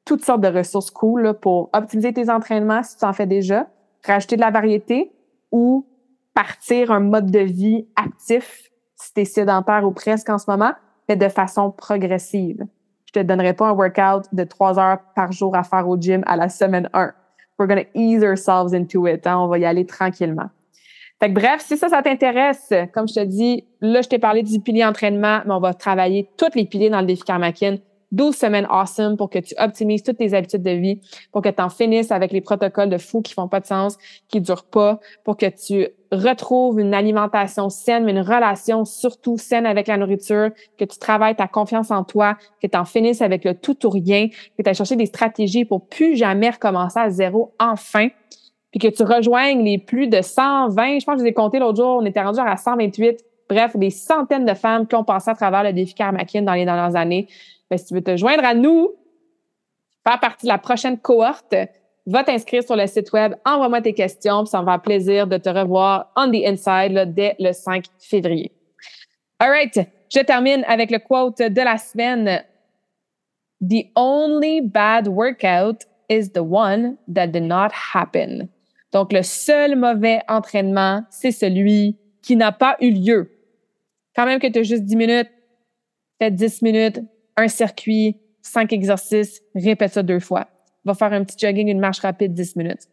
[0.06, 3.66] toutes sortes de ressources cool pour optimiser tes entraînements si tu en fais déjà,
[4.06, 5.12] rajouter de la variété
[5.52, 5.88] ou
[6.36, 10.74] partir un mode de vie actif si tu es sédentaire ou presque en ce moment,
[11.10, 12.64] mais de façon progressive
[13.20, 16.36] te donnerai pas un workout de trois heures par jour à faire au gym à
[16.36, 17.12] la semaine 1.
[17.58, 19.26] We're going to ease ourselves into it.
[19.26, 19.40] Hein?
[19.40, 20.50] On va y aller tranquillement.
[21.22, 24.44] Fait que bref, si ça, ça t'intéresse, comme je te dis, là, je t'ai parlé
[24.44, 27.78] du pilier entraînement, mais on va travailler tous les piliers dans le défi Karmakin
[28.16, 31.02] 12 semaines awesome pour que tu optimises toutes tes habitudes de vie,
[31.32, 33.98] pour que tu en finisses avec les protocoles de fou qui font pas de sens,
[34.30, 39.66] qui durent pas, pour que tu retrouves une alimentation saine, mais une relation surtout saine
[39.66, 43.44] avec la nourriture, que tu travailles ta confiance en toi, que tu en finisses avec
[43.44, 47.10] le tout ou rien, que tu as cherché des stratégies pour plus jamais recommencer à
[47.10, 48.08] zéro enfin,
[48.72, 51.60] puis que tu rejoignes les plus de 120, je pense que je les ai comptés
[51.60, 55.30] l'autre jour, on était rendu à 128, bref, des centaines de femmes qui ont passé
[55.30, 57.28] à travers le défi Karmakin dans les dernières années.
[57.70, 58.94] Ben, si tu veux te joindre à nous,
[60.04, 61.56] faire partie de la prochaine cohorte,
[62.06, 65.38] va t'inscrire sur le site web, envoie-moi tes questions, puis ça me va plaisir de
[65.38, 68.52] te revoir on the inside dès le 5 février.
[69.40, 69.80] All right,
[70.14, 72.44] je termine avec le quote de la semaine.
[73.62, 78.50] The only bad workout is the one that did not happen.
[78.92, 83.35] Donc, le seul mauvais entraînement, c'est celui qui n'a pas eu lieu.
[84.16, 85.30] Quand même que tu as juste 10 minutes,
[86.20, 87.02] fais 10 minutes,
[87.36, 90.48] un circuit, cinq exercices, répète ça deux fois
[90.86, 92.88] va faire un petit jogging, une marche rapide 10 minutes.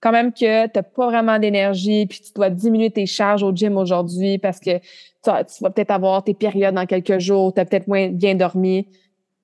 [0.00, 3.54] Quand même que tu n'as pas vraiment d'énergie, puis tu dois diminuer tes charges au
[3.54, 7.64] gym aujourd'hui parce que tu, vas peut-être avoir tes périodes dans quelques jours, tu as
[7.64, 8.88] peut-être moins bien dormi.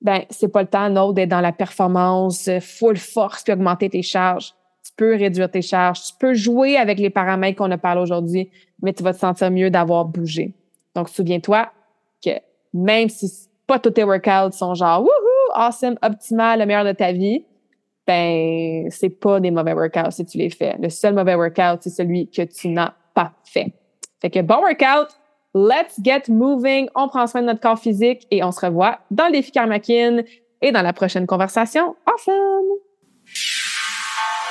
[0.03, 4.03] Ben, c'est pas le temps, non, d'être dans la performance, full force, puis augmenter tes
[4.03, 4.55] charges.
[4.85, 6.03] Tu peux réduire tes charges.
[6.03, 8.51] Tu peux jouer avec les paramètres qu'on a parlé aujourd'hui,
[8.83, 10.55] mais tu vas te sentir mieux d'avoir bougé.
[10.95, 11.71] Donc, souviens-toi
[12.25, 12.31] que
[12.73, 17.13] même si pas tous tes workouts sont genre, wouhou, awesome, optimal, le meilleur de ta
[17.13, 17.45] vie,
[18.07, 20.77] ben, c'est pas des mauvais workouts si tu les fais.
[20.81, 23.73] Le seul mauvais workout, c'est celui que tu n'as pas fait.
[24.21, 25.17] Fait que bon workout,
[25.55, 26.89] let's get moving.
[26.95, 29.53] On prend soin de notre corps physique et on se revoit dans le défi
[30.63, 31.95] et dans la prochaine conversation.
[32.07, 32.81] Awesome!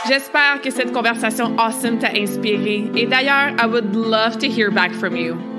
[0.07, 2.89] J'espère que cette conversation awesome t'a inspiré.
[2.95, 5.58] Et d'ailleurs, I would love to hear back from you.